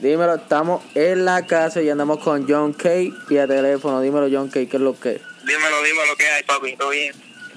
Dímelo, 0.00 0.36
estamos 0.36 0.82
en 0.94 1.26
la 1.26 1.44
casa 1.46 1.82
y 1.82 1.90
andamos 1.90 2.20
con 2.20 2.48
John 2.48 2.72
Kay 2.72 3.12
vía 3.28 3.46
teléfono. 3.46 4.00
Dímelo, 4.00 4.28
John 4.32 4.48
Kay, 4.48 4.66
¿qué 4.66 4.78
es 4.78 4.82
lo 4.82 4.98
que? 4.98 5.20
Dímelo, 5.44 5.82
dímelo, 5.82 6.16
¿qué 6.16 6.26
hay, 6.26 6.42
papi? 6.42 6.76
¿Todo 6.76 6.88
bien? 6.88 7.14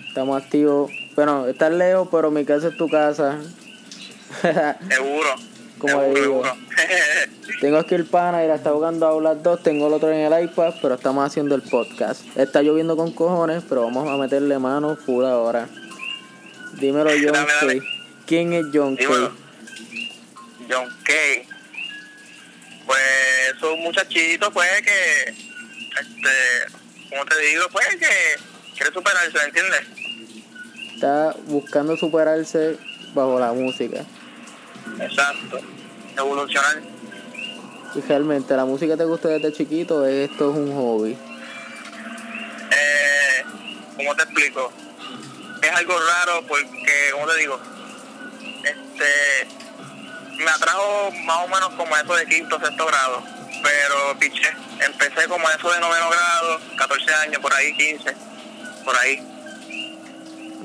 Estamos 0.09 0.44
activos. 0.44 0.92
Bueno, 1.16 1.48
estás 1.48 1.71
lejos, 1.71 2.10
pero 2.12 2.32
mi 2.32 2.44
casa 2.44 2.68
es 2.68 2.76
tu 2.76 2.90
casa. 2.90 3.40
Seguro. 4.90 5.29
Como 5.79 6.02
seguro, 6.02 6.20
digo. 6.20 6.44
seguro. 6.44 6.58
Tengo 7.62 7.78
aquí 7.78 7.96
el 7.96 8.06
pana 8.06 8.44
y 8.44 8.48
la 8.50 8.55
está 8.55 8.71
jugando 8.71 9.07
a 9.07 9.21
las 9.21 9.41
dos. 9.41 9.64
Tengo 9.64 9.88
el 9.88 9.94
otro 9.94 10.12
en 10.12 10.32
el 10.32 10.44
iPad, 10.44 10.73
pero 10.82 10.96
estamos 10.96 11.25
haciendo 11.25 11.55
el 11.55 11.62
podcast. 11.62 12.25
Está 12.36 12.62
lloviendo 12.62 12.98
con 12.98 13.14
cojones, 13.14 13.64
pero 13.70 13.84
vamos 13.84 14.10
a 14.10 14.18
meterle 14.18 14.60
mano 14.60 14.98
full 14.98 15.23
ahora. 15.23 15.70
Dímelo, 16.73 17.10
John 17.12 17.32
Dale, 17.32 17.54
dale. 17.62 17.80
Kay. 17.80 17.89
¿Quién 18.25 18.54
es 18.54 18.66
John 18.73 18.96
Dímelo. 18.96 19.30
Kay? 19.30 20.12
John 20.70 20.89
Kay. 21.05 21.52
Pues 22.94 23.55
es 23.55 23.64
un 23.64 23.80
muchachito, 23.80 24.52
pues 24.52 24.70
que, 24.84 25.30
este, 25.30 27.09
como 27.09 27.26
te 27.26 27.40
digo, 27.40 27.66
pues 27.72 27.88
que 27.95 28.76
quiere 28.76 28.94
superarse, 28.94 29.31
¿me 29.34 29.45
entiendes? 29.45 29.81
Está 30.94 31.36
buscando 31.48 31.98
superarse 31.98 32.77
bajo 33.16 33.40
la 33.40 33.52
música. 33.52 34.05
Exacto. 35.00 35.59
Evolucionar. 36.16 36.84
Y 37.95 38.02
realmente, 38.02 38.55
¿la 38.55 38.66
música 38.66 38.95
te 38.95 39.05
gusta 39.05 39.30
desde 39.30 39.52
chiquito 39.53 40.05
esto 40.05 40.52
es 40.52 40.55
un 40.55 40.75
hobby? 40.75 41.17
Eh, 42.72 43.44
¿Cómo 43.98 44.16
te 44.16 44.22
explico? 44.22 44.72
Es 45.64 45.72
algo 45.72 45.95
raro 46.00 46.45
porque, 46.48 47.09
como 47.12 47.25
te 47.25 47.39
digo, 47.39 47.59
este, 48.64 49.62
me 50.38 50.50
atrajo 50.50 51.12
más 51.26 51.38
o 51.44 51.48
menos 51.48 51.70
como 51.76 51.96
eso 51.96 52.16
de 52.16 52.26
quinto, 52.26 52.60
sexto 52.60 52.86
grado, 52.86 53.23
pero 53.64 54.20
piché, 54.20 54.50
empecé 54.80 55.28
como 55.28 55.50
eso 55.50 55.72
de 55.72 55.80
noveno 55.80 56.09
grado, 56.09 56.59
14 56.78 57.14
años, 57.16 57.42
por 57.42 57.53
ahí, 57.53 57.75
15, 57.75 58.16
por 58.84 58.95
ahí. 58.98 59.28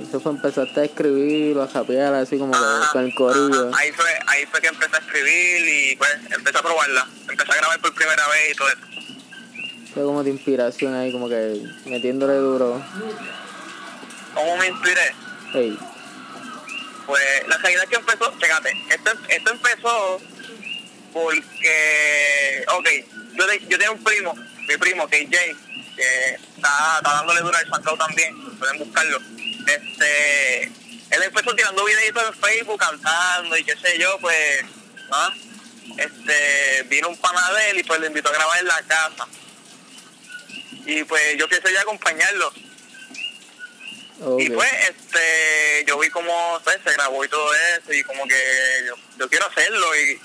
Eso 0.00 0.20
fue 0.20 0.33
empezaste 0.33 0.80
a 0.80 0.84
escribir 0.84 1.56
o 1.58 1.62
a 1.62 1.66
rapear 1.66 2.14
así 2.14 2.38
como 2.38 2.52
que 2.52 2.58
Ajá, 2.58 2.91
con 2.92 3.05
el 3.05 3.14
corillo. 3.14 3.70
Ahí 3.77 3.91
fue, 3.92 4.06
ahí 4.28 4.47
fue 4.47 4.60
que 4.60 4.69
empecé 4.69 4.94
a 4.97 5.00
escribir 5.00 5.69
y 5.69 5.97
pues 5.97 6.10
empecé 6.30 6.58
a 6.58 6.62
probarla, 6.62 7.06
empecé 7.28 7.53
a 7.53 7.56
grabar 7.56 7.80
por 7.80 7.94
primera 7.94 8.28
vez 8.28 8.53
y 8.53 8.55
todo 8.55 8.69
eso. 8.69 8.78
Fue 9.92 10.05
como 10.05 10.22
de 10.22 10.30
inspiración 10.30 10.94
ahí, 10.94 11.10
como 11.10 11.28
que 11.28 11.60
metiéndole 11.86 12.34
duro. 12.34 12.80
¿Cómo 14.34 14.56
me 14.56 14.69
inspiré? 14.69 15.14
Ey, 15.55 15.78
Pues 17.08 17.48
la 17.48 17.56
realidad 17.56 17.84
es 17.84 17.88
que 17.90 17.96
empezó, 17.96 18.30
fíjate, 18.32 18.70
esto, 18.90 19.10
esto 19.28 19.50
empezó 19.50 20.20
porque, 21.14 22.64
ok, 22.68 22.88
yo, 23.32 23.46
de- 23.46 23.60
yo 23.60 23.78
tenía 23.78 23.90
un 23.90 24.04
primo, 24.04 24.34
mi 24.68 24.76
primo, 24.76 25.08
KJ, 25.08 25.30
que 25.96 26.34
está, 26.34 26.96
está 26.98 27.14
dándole 27.14 27.40
duro 27.40 27.56
al 27.56 27.66
SoundCloud 27.66 27.98
también, 27.98 28.58
pueden 28.58 28.78
buscarlo. 28.78 29.18
Este, 29.66 30.64
él 30.64 31.22
empezó 31.24 31.54
tirando 31.56 31.82
videitos 31.86 32.22
en 32.28 32.34
Facebook, 32.34 32.78
cantando 32.78 33.56
y 33.56 33.64
qué 33.64 33.74
sé 33.78 33.98
yo, 33.98 34.18
pues, 34.20 34.64
¿ah? 35.10 35.32
este, 35.96 36.82
vino 36.90 37.08
un 37.08 37.16
pana 37.16 37.52
de 37.54 37.70
él 37.70 37.78
y 37.78 37.84
pues 37.84 38.00
le 38.00 38.08
invitó 38.08 38.28
a 38.28 38.32
grabar 38.32 38.58
en 38.58 38.66
la 38.66 38.82
casa. 38.86 39.26
Y 40.84 41.04
pues 41.04 41.38
yo 41.38 41.48
quise 41.48 41.72
ya 41.72 41.80
acompañarlo. 41.80 42.52
Y 44.38 44.50
pues, 44.50 44.72
este, 44.88 45.84
yo 45.86 45.98
vi 45.98 46.11
cómo 46.11 46.61
pues, 46.64 46.78
se 46.84 46.92
grabó 46.92 47.24
y 47.24 47.28
todo 47.28 47.55
eso, 47.55 47.92
y 47.92 48.02
como 48.02 48.27
que 48.27 48.42
yo, 48.86 48.94
yo 49.16 49.28
quiero 49.28 49.47
hacerlo, 49.47 49.86
y, 49.97 50.20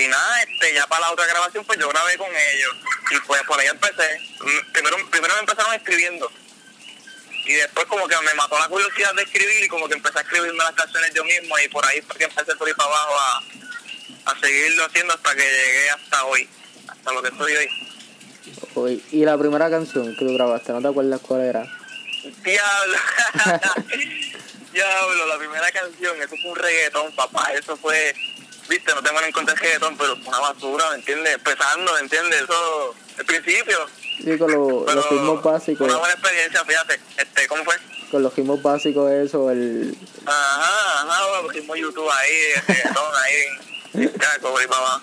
y 0.00 0.08
nada, 0.08 0.42
este, 0.42 0.74
ya 0.74 0.86
para 0.86 1.02
la 1.02 1.12
otra 1.12 1.26
grabación, 1.26 1.64
pues 1.64 1.78
yo 1.78 1.88
grabé 1.88 2.16
con 2.16 2.28
ellos, 2.30 2.76
y 3.10 3.18
pues 3.26 3.42
por 3.42 3.58
ahí 3.58 3.66
empecé. 3.66 4.20
Mm, 4.40 4.72
Primero, 4.72 4.96
primero 5.10 5.34
me 5.34 5.40
empezaron 5.40 5.74
escribiendo, 5.74 6.30
y 7.46 7.54
después 7.54 7.86
como 7.86 8.06
que 8.06 8.16
me 8.24 8.34
mató 8.34 8.58
la 8.58 8.68
curiosidad 8.68 9.12
de 9.14 9.22
escribir, 9.22 9.64
y 9.64 9.68
como 9.68 9.88
que 9.88 9.94
empecé 9.94 10.18
a 10.18 10.22
escribirme 10.22 10.58
las 10.58 10.72
canciones 10.72 11.12
yo 11.12 11.24
mismo, 11.24 11.58
y 11.58 11.68
por 11.68 11.84
ahí 11.86 12.00
fue 12.02 12.16
que 12.16 12.24
empecé 12.24 12.54
por 12.54 12.68
ir 12.68 12.76
para 12.76 12.88
abajo 12.88 13.14
a, 13.18 14.30
a 14.30 14.40
seguirlo 14.40 14.84
haciendo 14.84 15.12
hasta 15.12 15.34
que 15.34 15.42
llegué 15.42 15.90
hasta 15.90 16.24
hoy, 16.26 16.48
hasta 16.88 17.12
lo 17.12 17.20
que 17.20 17.28
estoy 17.28 17.52
hoy. 18.76 19.02
Y 19.10 19.24
la 19.24 19.36
primera 19.38 19.70
canción 19.70 20.14
que 20.16 20.24
tú 20.24 20.34
grabaste, 20.34 20.72
¿no 20.72 20.80
te 20.80 20.88
acuerdas 20.88 21.20
cuál 21.20 21.40
era? 21.42 21.66
Diablo. 22.42 22.96
Diablo, 24.72 25.26
la 25.26 25.38
primera 25.38 25.70
canción, 25.70 26.16
eso 26.20 26.34
fue 26.42 26.50
un 26.50 26.56
reggaetón, 26.56 27.12
papá. 27.14 27.52
Eso 27.52 27.76
fue, 27.76 28.14
viste, 28.68 28.92
no 28.94 29.02
tengo 29.02 29.20
en 29.20 29.32
cuenta 29.32 29.52
el 29.52 29.58
reggaetón, 29.58 29.96
pero 29.96 30.16
fue 30.16 30.28
una 30.28 30.40
basura, 30.40 30.90
¿me 30.90 30.96
entiendes? 30.96 31.34
Empezando, 31.34 31.92
¿me 31.94 32.00
entiendes? 32.00 32.42
Eso, 32.42 32.94
el 33.18 33.24
principio. 33.24 33.78
Sí, 34.22 34.38
con 34.38 34.50
lo- 34.50 34.84
los 34.92 35.10
ritmos 35.10 35.42
básicos. 35.42 35.86
Una 35.88 35.98
buena 35.98 36.14
experiencia, 36.14 36.64
fíjate. 36.64 37.00
Este, 37.16 37.46
¿cómo 37.46 37.64
fue? 37.64 37.74
Con 38.10 38.22
los 38.22 38.34
ritmos 38.34 38.62
básicos, 38.62 39.10
eso, 39.12 39.50
el. 39.50 39.96
Ajá, 40.26 41.02
ajá, 41.02 41.26
bueno, 41.28 41.48
pusimos 41.48 41.78
YouTube 41.78 42.10
ahí, 42.10 42.32
el 42.56 42.62
reggaetón 42.66 43.12
ahí, 43.22 44.10
ya, 44.20 44.38
como 44.40 44.60
y 44.60 44.64
abajo. 44.64 45.00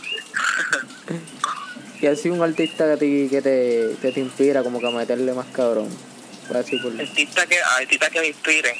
Y 2.02 2.08
así 2.08 2.30
un 2.30 2.42
artista 2.42 2.90
que 2.92 2.98
te, 2.98 3.30
que 3.30 3.42
te, 3.42 3.96
que 4.02 4.12
te 4.12 4.20
inspira, 4.20 4.64
como 4.64 4.80
que 4.80 4.88
a 4.88 4.92
meterle 4.92 5.34
más 5.34 5.46
cabrón. 5.54 5.88
Por 6.48 6.58
así 6.58 6.78
por. 6.78 7.00
artistas 7.00 7.46
que, 7.48 7.62
artistas 7.62 8.10
que 8.10 8.20
me 8.22 8.28
inspiren. 8.28 8.76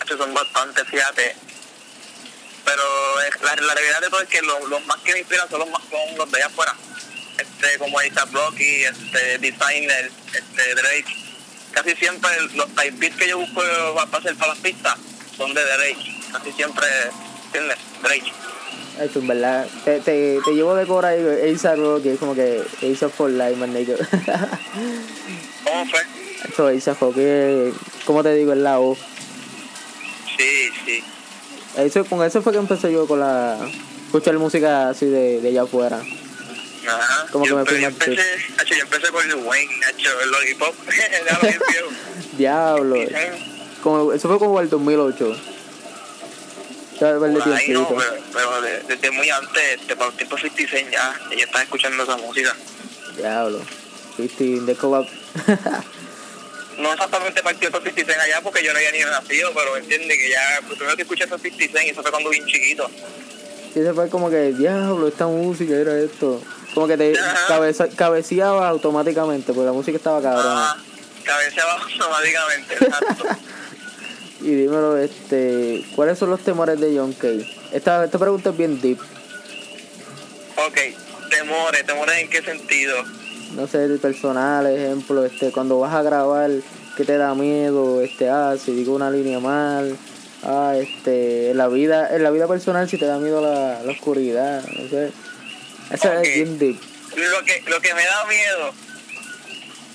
Estos 0.00 0.18
son 0.18 0.34
bastantes, 0.34 0.84
fíjate. 0.88 1.34
Pero 2.64 2.82
es- 3.28 3.42
la, 3.42 3.54
la 3.56 3.74
realidad 3.74 4.00
de 4.00 4.08
todo 4.10 4.20
es 4.20 4.28
que 4.28 4.42
los, 4.42 4.68
los 4.68 4.84
más 4.86 4.98
que 5.00 5.12
me 5.12 5.18
inspiran 5.20 5.48
son 5.48 5.60
los, 5.60 5.70
más, 5.70 5.82
son 5.90 6.16
los 6.18 6.30
de 6.30 6.36
allá 6.38 6.46
afuera. 6.46 6.74
Este, 7.38 7.78
como 7.78 8.00
Isaac 8.02 8.30
Blocky, 8.30 8.84
este, 8.84 9.38
Designer, 9.38 10.10
este, 10.32 10.74
Drake. 10.74 11.16
Casi 11.72 11.96
siempre 11.96 12.30
los 12.54 12.68
type 12.74 12.92
beats 12.98 13.16
que 13.16 13.28
yo 13.28 13.38
busco 13.38 13.60
para 13.94 14.18
hacer 14.18 14.36
para 14.36 14.52
las 14.52 14.58
pistas 14.62 14.96
son 15.36 15.52
de 15.54 15.62
Drake. 15.64 16.16
Casi 16.32 16.52
siempre, 16.52 16.86
¿entiendes? 17.46 17.78
Drake. 18.02 18.32
Eso, 19.00 19.18
en 19.18 19.26
verdad. 19.26 19.66
Te, 19.84 19.98
te, 20.00 20.38
te 20.44 20.52
llevo 20.52 20.76
de 20.76 20.86
cora 20.86 21.08
ahí, 21.08 21.20
Ace 21.20 21.68
es 22.12 22.18
como 22.20 22.34
que 22.36 22.62
Ace 22.78 23.08
for 23.08 23.28
Life, 23.28 23.56
man. 23.56 23.74
¿Cómo 25.64 25.86
fue? 25.86 26.00
Eso, 26.48 26.68
Ace 26.68 26.94
Rocky, 26.94 27.76
como 28.04 28.22
te 28.22 28.34
digo, 28.34 28.52
es 28.52 28.58
la 28.58 28.76
voz. 28.78 28.98
Sí, 30.36 30.68
sí. 30.84 31.02
Eso, 31.76 32.04
con 32.04 32.22
eso 32.24 32.42
fue 32.42 32.52
que 32.52 32.58
empecé 32.58 32.92
yo 32.92 33.06
con 33.06 33.20
la. 33.20 33.56
escuchar 34.06 34.34
música 34.38 34.90
así 34.90 35.06
de, 35.06 35.40
de 35.40 35.48
allá 35.48 35.62
afuera. 35.62 36.00
Ajá. 36.86 37.26
Como 37.32 37.44
que 37.44 37.50
yo, 37.50 37.56
me 37.56 37.64
fui 37.64 37.76
yo 37.76 37.82
mal 37.82 37.92
empecé, 37.92 38.22
yo 38.66 38.76
empecé 38.76 39.08
con 39.10 39.26
Lil 39.26 39.36
Wayne, 39.36 39.72
hacho, 39.86 40.20
el 40.20 40.30
lollipop, 40.30 40.74
ya 41.26 41.34
lo 41.34 41.40
bien 41.40 41.60
viejo. 41.70 41.88
Diablo. 42.38 42.96
Como, 43.82 44.12
eso 44.12 44.28
fue 44.28 44.38
como 44.38 44.60
el 44.60 44.68
2008. 44.68 45.36
Ya 47.00 47.08
el 47.10 47.20
de 47.34 47.40
Por 47.40 47.52
ahí 47.52 47.68
no, 47.70 47.88
pero, 47.88 48.14
pero 48.32 48.60
de- 48.62 48.80
desde 48.82 49.10
muy 49.10 49.28
antes, 49.30 49.62
este, 49.80 49.96
para 49.96 50.10
el 50.10 50.16
tiempo 50.16 50.36
50 50.38 50.70
Cent 50.70 50.90
ya, 50.92 51.18
ya 51.36 51.44
estaba 51.44 51.62
escuchando 51.64 52.02
esa 52.04 52.16
música. 52.18 52.54
Diablo. 53.16 53.60
15 54.16 54.44
de. 54.60 54.76
No 56.78 56.92
exactamente 56.92 57.40
el 57.48 57.56
tiempo 57.56 57.80
50 57.80 58.12
Cent 58.12 58.20
allá 58.20 58.40
porque 58.42 58.64
yo 58.64 58.72
no 58.72 58.78
había 58.78 58.90
ni 58.90 58.98
nacido, 59.00 59.52
pero 59.54 59.76
entiende 59.76 60.16
que 60.16 60.28
ya, 60.28 60.60
pues, 60.66 60.76
primero 60.76 60.96
que 60.96 61.02
escuché 61.02 61.24
esos 61.24 61.40
50 61.40 61.72
Cent 61.72 61.86
y 61.86 61.90
eso 61.90 62.02
fue 62.02 62.10
cuando 62.10 62.30
bien 62.30 62.44
chiquito. 62.46 62.90
Y 63.74 63.78
ese 63.78 63.92
fue 63.92 64.08
como 64.08 64.30
que, 64.30 64.52
diablo, 64.52 65.08
esta 65.08 65.26
música 65.26 65.74
era 65.74 65.96
esto. 65.98 66.42
Como 66.74 66.88
que 66.88 66.96
te 66.96 67.12
cabeza, 67.46 67.88
cabeceaba 67.88 68.68
automáticamente, 68.68 69.52
porque 69.52 69.66
la 69.66 69.72
música 69.72 69.96
estaba 69.96 70.20
cabrona. 70.20 70.76
cabeceaba 71.24 71.74
automáticamente, 71.82 72.74
exacto. 72.74 73.24
Y 74.40 74.54
dímelo, 74.56 74.98
este, 74.98 75.82
¿cuáles 75.96 76.18
son 76.18 76.28
los 76.28 76.40
temores 76.40 76.78
de 76.78 76.94
John 76.98 77.14
Kay? 77.14 77.50
Esta, 77.72 78.04
esta 78.04 78.18
pregunta 78.18 78.50
es 78.50 78.56
bien 78.58 78.78
deep. 78.78 78.98
ok, 80.56 80.78
temores, 81.30 81.86
temores 81.86 82.18
en 82.18 82.28
qué 82.28 82.42
sentido. 82.42 83.04
No 83.54 83.66
sé, 83.68 83.86
de 83.88 83.98
personal, 83.98 84.66
ejemplo, 84.66 85.24
este, 85.24 85.52
cuando 85.52 85.78
vas 85.78 85.94
a 85.94 86.02
grabar, 86.02 86.50
¿qué 86.96 87.04
te 87.04 87.16
da 87.18 87.34
miedo? 87.34 88.00
Este, 88.02 88.28
ah, 88.28 88.54
si 88.62 88.72
digo 88.72 88.94
una 88.94 89.10
línea 89.10 89.38
mal. 89.38 89.96
Ah, 90.42 90.74
este, 90.76 91.50
en 91.50 91.56
la 91.58 91.68
vida, 91.68 92.14
en 92.14 92.22
la 92.22 92.30
vida 92.30 92.46
personal 92.46 92.88
si 92.88 92.98
te 92.98 93.06
da 93.06 93.18
miedo 93.18 93.40
la, 93.40 93.82
la 93.82 93.92
oscuridad, 93.92 94.62
no 94.62 94.88
sé. 94.88 95.10
Esa 95.90 96.18
Ok. 96.18 96.24
es 96.24 96.34
bien 96.34 96.58
deep. 96.58 96.78
Lo 97.16 97.44
que, 97.44 97.62
lo 97.66 97.80
que 97.80 97.94
me 97.94 98.04
da 98.04 98.24
miedo 98.26 98.72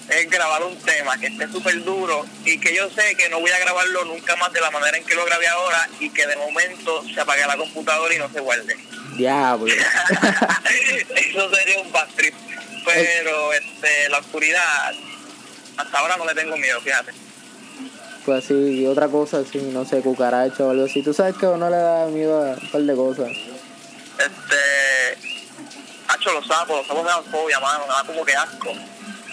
es 0.09 0.29
grabar 0.29 0.63
un 0.63 0.75
tema 0.77 1.17
que 1.19 1.27
esté 1.27 1.47
súper 1.49 1.83
duro 1.83 2.25
y 2.45 2.57
que 2.59 2.73
yo 2.73 2.89
sé 2.89 3.15
que 3.15 3.29
no 3.29 3.39
voy 3.41 3.51
a 3.51 3.59
grabarlo 3.59 4.05
nunca 4.05 4.35
más 4.37 4.51
de 4.53 4.61
la 4.61 4.71
manera 4.71 4.97
en 4.97 5.03
que 5.05 5.13
lo 5.13 5.23
grabé 5.25 5.47
ahora 5.47 5.87
y 5.99 6.09
que 6.09 6.25
de 6.25 6.35
momento 6.37 7.03
se 7.13 7.19
apague 7.19 7.45
la 7.45 7.57
computadora 7.57 8.15
y 8.15 8.17
no 8.17 8.29
se 8.31 8.39
guarde. 8.39 8.75
Diablo. 9.17 9.67
Eso 11.15 11.55
sería 11.55 11.81
un 11.81 11.91
bad 11.91 12.07
trip. 12.15 12.33
Pero 12.85 13.53
este, 13.53 14.09
la 14.09 14.19
oscuridad, 14.19 14.93
hasta 15.77 15.99
ahora 15.99 16.17
no 16.17 16.25
le 16.25 16.35
tengo 16.35 16.57
miedo, 16.57 16.79
fíjate. 16.81 17.11
Pues 18.25 18.45
así, 18.45 18.53
y 18.53 18.85
otra 18.87 19.07
cosa 19.07 19.39
así, 19.39 19.59
no 19.59 19.85
sé, 19.85 20.01
cucaracha 20.01 20.65
o 20.65 20.71
algo 20.71 20.85
así. 20.85 21.01
Tú 21.01 21.13
sabes 21.13 21.35
que 21.35 21.45
a 21.45 21.49
uno 21.49 21.69
le 21.69 21.77
da 21.77 22.07
miedo 22.07 22.37
a 22.37 22.53
un 22.53 22.71
par 22.71 22.81
de 22.81 22.95
cosas. 22.95 23.29
Este, 24.17 25.29
sapos, 26.49 26.77
los 26.77 26.87
sapos 26.87 27.03
me 27.03 27.09
dan 27.09 27.23
fobia, 27.25 27.59
mano, 27.59 27.85
me 27.87 27.93
da 27.93 28.03
como 28.05 28.25
que 28.25 28.33
asco. 28.33 28.73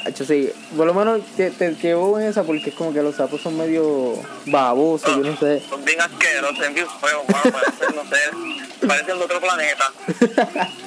Hacho, 0.05 0.25
sí, 0.25 0.53
por 0.77 0.87
lo 0.87 0.95
menos 0.95 1.21
te, 1.37 1.51
te 1.51 1.75
llevo 1.75 2.21
en 2.21 2.29
esa 2.29 2.45
porque 2.45 2.71
es 2.71 2.77
como 2.77 2.93
que 2.93 3.03
los 3.03 3.17
sapos 3.17 3.41
son 3.41 3.57
medio 3.57 4.15
babosos, 4.47 5.17
yo 5.17 5.31
no 5.31 5.37
sé. 5.37 5.61
Son 5.69 5.85
bien 5.85 6.01
asquerosos, 6.01 6.59
bien 6.73 6.87
feos, 7.01 7.29
mano, 7.29 7.51
parecen, 7.51 7.97
no 7.97 8.05
sé, 8.05 8.87
parecen 8.87 9.19
de 9.19 9.25
otro 9.25 9.41
planeta. 9.41 9.93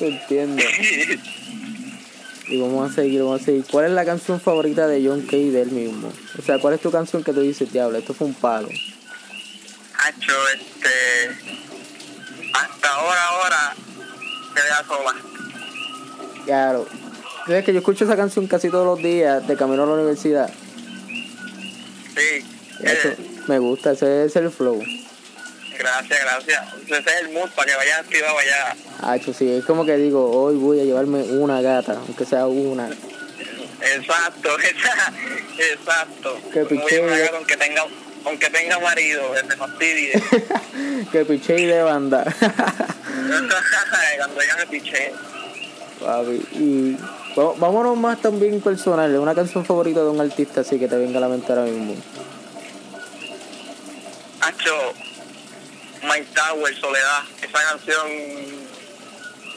Entiendo. 0.00 0.62
Y 2.48 2.60
vamos 2.60 2.90
a 2.90 2.94
seguir, 2.94 3.22
vamos 3.22 3.42
a 3.42 3.44
seguir. 3.44 3.64
¿Cuál 3.70 3.86
es 3.86 3.90
la 3.92 4.04
canción 4.04 4.40
favorita 4.40 4.86
de 4.86 5.04
John 5.06 5.22
Kay 5.22 5.50
de 5.50 5.62
él 5.62 5.70
mismo? 5.70 6.12
O 6.38 6.42
sea, 6.42 6.58
¿cuál 6.60 6.74
es 6.74 6.80
tu 6.80 6.90
canción 6.90 7.24
que 7.24 7.32
tú 7.32 7.40
dices, 7.40 7.72
diablo, 7.72 7.98
esto 7.98 8.14
fue 8.14 8.28
un 8.28 8.34
palo? 8.34 8.68
Hacho, 8.68 10.32
este. 10.54 10.88
Hasta 12.52 12.88
ahora, 12.88 13.24
ahora, 13.24 13.74
se 14.54 14.62
vea 14.62 14.84
sola. 14.86 15.14
Claro. 16.44 16.86
¿Sabes 17.46 17.64
que 17.64 17.72
yo 17.72 17.78
escucho 17.78 18.04
esa 18.04 18.16
canción 18.16 18.46
casi 18.46 18.70
todos 18.70 18.86
los 18.86 18.98
días 18.98 19.46
de 19.46 19.56
camino 19.56 19.82
a 19.82 19.86
la 19.86 19.94
universidad? 19.94 20.50
Sí. 22.14 22.44
Eso, 22.80 23.08
eh, 23.08 23.16
me 23.48 23.58
gusta, 23.58 23.92
ese 23.92 24.24
es 24.24 24.36
el 24.36 24.50
flow. 24.50 24.82
Gracias, 25.78 26.20
gracias. 26.20 26.62
Ese 26.86 26.98
es 26.98 27.22
el 27.22 27.30
mood 27.30 27.50
para 27.50 27.70
que 27.70 27.76
vaya 27.76 27.98
activado 27.98 28.38
allá. 28.38 28.76
Hacho, 29.02 29.32
sí, 29.32 29.50
es 29.50 29.64
como 29.64 29.84
que 29.84 29.96
digo, 29.96 30.30
hoy 30.30 30.56
voy 30.56 30.80
a 30.80 30.84
llevarme 30.84 31.22
una 31.22 31.60
gata, 31.60 31.92
aunque 31.92 32.24
sea 32.24 32.46
una. 32.46 32.88
Exacto, 33.80 34.56
exacto. 35.58 36.40
Una 37.02 37.18
gata, 37.18 37.36
aunque 37.36 37.56
tenga, 37.56 37.84
aunque 38.24 38.50
tenga 38.50 38.78
marido, 38.80 39.22
que 39.48 39.56
fastidie. 39.56 40.22
que 41.12 41.24
piché 41.24 41.60
y 41.60 41.66
de 41.66 41.82
banda. 41.82 42.24
Cuando 44.16 44.40
ella 44.40 44.56
me 44.56 44.66
piche. 44.66 45.12
Papi, 46.00 46.42
y 46.52 46.96
vámonos 47.36 47.96
más 47.96 48.20
también 48.20 48.60
personal, 48.60 49.14
una 49.16 49.34
canción 49.34 49.64
favorita 49.64 50.00
de 50.00 50.10
un 50.10 50.20
artista 50.20 50.60
así 50.60 50.78
que 50.78 50.88
te 50.88 50.96
venga 50.96 51.18
a 51.18 51.20
la 51.20 51.28
mente 51.28 51.52
ahora 51.52 51.64
mismo. 51.64 51.94
Hacho, 54.40 54.92
Mike 56.06 56.28
Tower, 56.34 56.76
Soledad, 56.76 57.24
esa 57.42 57.62
canción, 57.70 58.06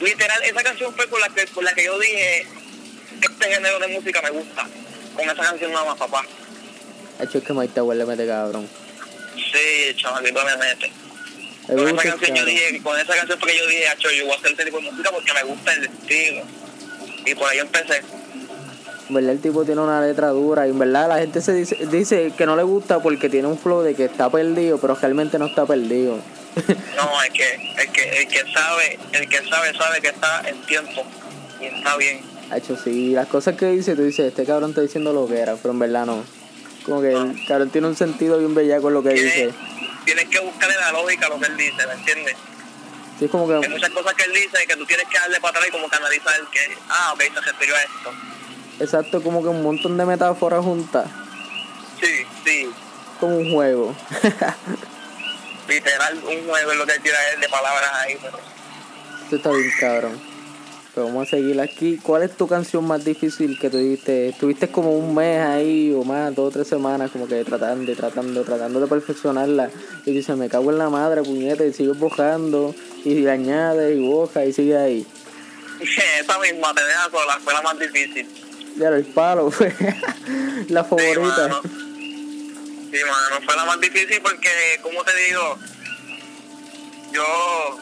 literal, 0.00 0.42
esa 0.42 0.62
canción 0.62 0.94
fue 0.94 1.08
con 1.08 1.20
la 1.20 1.28
que, 1.28 1.46
con 1.46 1.64
la 1.64 1.72
que 1.74 1.84
yo 1.84 1.98
dije, 1.98 2.46
este 3.20 3.54
género 3.54 3.78
de 3.78 3.88
música 3.88 4.20
me 4.22 4.30
gusta, 4.30 4.66
con 5.14 5.24
esa 5.24 5.42
canción 5.42 5.72
nada 5.72 5.84
más, 5.84 5.98
papá. 5.98 6.24
Hacho, 7.20 7.38
es 7.38 7.44
que 7.44 7.52
Mike 7.52 7.74
Tower 7.74 7.96
le 7.96 8.06
mete 8.06 8.26
cabrón. 8.26 8.68
Sí, 9.36 9.94
chamaquito 9.96 10.40
me 10.44 10.56
mete. 10.56 10.92
Con 11.66 11.88
esa 11.88 12.10
canción 12.10 12.36
yo 12.36 12.44
dije, 12.44 12.80
con 12.82 12.98
esa 12.98 13.14
canción 13.14 13.38
fue 13.38 13.52
que 13.52 13.58
yo 13.58 13.66
dije, 13.66 13.88
Hacho, 13.88 14.10
yo 14.10 14.24
voy 14.24 14.34
a 14.34 14.38
hacer 14.38 14.50
este 14.50 14.64
tipo 14.64 14.78
de 14.78 14.90
música 14.90 15.10
porque 15.12 15.32
me 15.32 15.42
gusta 15.44 15.72
el 15.74 15.84
estilo. 15.84 16.42
Y 17.26 17.34
por 17.34 17.48
ahí 17.48 17.58
empecé. 17.58 18.02
En 19.08 19.14
verdad 19.14 19.32
el 19.32 19.40
tipo 19.40 19.64
tiene 19.64 19.80
una 19.80 20.00
letra 20.00 20.28
dura 20.28 20.66
y 20.66 20.70
en 20.70 20.78
verdad 20.78 21.08
la 21.08 21.18
gente 21.18 21.42
se 21.42 21.52
dice, 21.52 21.76
dice 21.90 22.32
que 22.36 22.46
no 22.46 22.56
le 22.56 22.62
gusta 22.62 23.00
porque 23.00 23.28
tiene 23.28 23.48
un 23.48 23.58
flow 23.58 23.82
de 23.82 23.94
que 23.94 24.04
está 24.04 24.30
perdido, 24.30 24.78
pero 24.78 24.94
realmente 24.94 25.38
no 25.38 25.46
está 25.46 25.66
perdido. 25.66 26.18
No, 26.96 27.22
es 27.22 27.30
que, 27.30 27.54
el 27.78 27.92
que, 27.92 28.22
el 28.22 28.28
que 28.28 28.52
sabe, 28.52 28.98
el 29.12 29.28
que 29.28 29.48
sabe, 29.48 29.72
sabe 29.76 30.00
que 30.00 30.08
está 30.08 30.42
en 30.48 30.60
tiempo. 30.62 31.02
Y 31.60 31.66
está 31.66 31.96
bien. 31.96 32.20
Hacho, 32.50 32.76
sí, 32.76 33.10
las 33.10 33.28
cosas 33.28 33.56
que 33.56 33.66
dice, 33.66 33.94
tú 33.94 34.02
dices, 34.02 34.26
este 34.26 34.44
cabrón 34.44 34.70
está 34.70 34.80
diciendo 34.80 35.12
lo 35.12 35.28
que 35.28 35.38
era, 35.38 35.54
pero 35.56 35.72
en 35.72 35.78
verdad 35.78 36.06
no. 36.06 36.24
Como 36.84 37.00
que 37.00 37.12
el 37.12 37.46
cabrón 37.46 37.70
tiene 37.70 37.86
un 37.86 37.96
sentido 37.96 38.38
bien 38.38 38.54
bellaco 38.54 38.88
en 38.88 38.94
lo 38.94 39.02
que 39.02 39.10
dice. 39.10 39.30
Tienes, 39.30 39.54
tienes 40.04 40.28
que 40.28 40.40
buscarle 40.40 40.74
la 40.76 40.92
lógica 40.92 41.26
a 41.26 41.28
lo 41.28 41.38
que 41.38 41.46
él 41.46 41.56
dice, 41.56 41.86
¿me 41.86 41.92
entiendes? 41.92 42.36
Sí, 43.18 43.26
es 43.26 43.30
como 43.30 43.46
que, 43.46 43.54
Hay 43.54 43.68
muchas 43.68 43.90
cosas 43.90 44.14
que 44.14 44.24
él 44.24 44.32
dice 44.32 44.66
que 44.66 44.76
tú 44.76 44.86
tienes 44.86 45.06
que 45.08 45.18
darle 45.18 45.40
para 45.40 45.50
atrás 45.50 45.66
y 45.68 45.70
como 45.70 45.88
que 45.88 45.96
analizar 45.96 46.34
que, 46.50 46.76
ah, 46.88 47.12
ok, 47.14 47.20
se 47.22 47.40
refirió 47.40 47.74
a 47.76 47.82
esto. 47.82 48.12
exacto, 48.80 49.22
como 49.22 49.42
que 49.42 49.48
un 49.48 49.62
montón 49.62 49.96
de 49.96 50.06
metáforas 50.06 50.64
juntas, 50.64 51.06
Sí, 52.00 52.24
sí, 52.44 52.70
como 53.20 53.36
un 53.36 53.52
juego. 53.52 53.94
literal, 55.70 56.16
un 56.16 56.48
juego 56.48 56.72
es 56.72 56.78
lo 56.78 56.86
que 56.86 56.98
tira 57.00 57.16
él 57.32 57.40
de 57.40 57.48
palabras 57.48 57.90
ahí, 57.94 58.18
pero 58.20 58.38
Esto 59.22 59.36
está 59.36 59.50
bien 59.52 59.72
cabrón. 59.78 60.30
Pero 60.92 61.06
vamos 61.06 61.28
a 61.28 61.30
seguir 61.30 61.60
aquí. 61.60 62.00
¿Cuál 62.02 62.24
es 62.24 62.36
tu 62.36 62.48
canción 62.48 62.84
más 62.84 63.04
difícil 63.04 63.56
que 63.60 63.70
tuviste? 63.70 64.30
Estuviste 64.30 64.68
como 64.72 64.92
un 64.92 65.14
mes 65.14 65.40
ahí 65.40 65.94
o 65.94 66.02
más, 66.02 66.34
dos 66.34 66.48
o 66.48 66.50
tres 66.50 66.66
semanas, 66.66 67.12
como 67.12 67.28
que 67.28 67.44
tratando, 67.44 67.94
tratando, 67.94 68.42
tratando 68.42 68.80
de 68.80 68.88
perfeccionarla. 68.88 69.70
Y 70.04 70.12
dices, 70.12 70.36
me 70.36 70.48
cago 70.48 70.70
en 70.72 70.78
la 70.78 70.90
madre, 70.90 71.22
puñeta, 71.22 71.64
y 71.64 71.72
sigues 71.72 71.96
bojando, 71.96 72.74
y 73.04 73.14
le 73.14 73.30
añades 73.30 73.96
y 73.96 74.00
boja 74.00 74.44
y 74.44 74.52
sigue 74.52 74.76
ahí. 74.76 75.06
esa 76.20 76.38
misma 76.40 76.74
te 76.74 76.84
deja 76.84 77.08
sola, 77.10 77.38
fue 77.42 77.52
la 77.54 77.62
más 77.62 77.78
difícil. 77.78 78.28
Ya 78.76 78.88
el 78.88 79.04
palo 79.04 79.50
fue 79.50 79.72
la 80.68 80.82
favorita. 80.82 81.60
Sí, 82.90 82.98
mano, 83.04 83.44
fue 83.44 83.56
la 83.56 83.64
más 83.64 83.80
difícil 83.80 84.20
porque, 84.20 84.80
como 84.82 85.04
te 85.04 85.16
digo, 85.16 85.58
yo, 87.12 87.78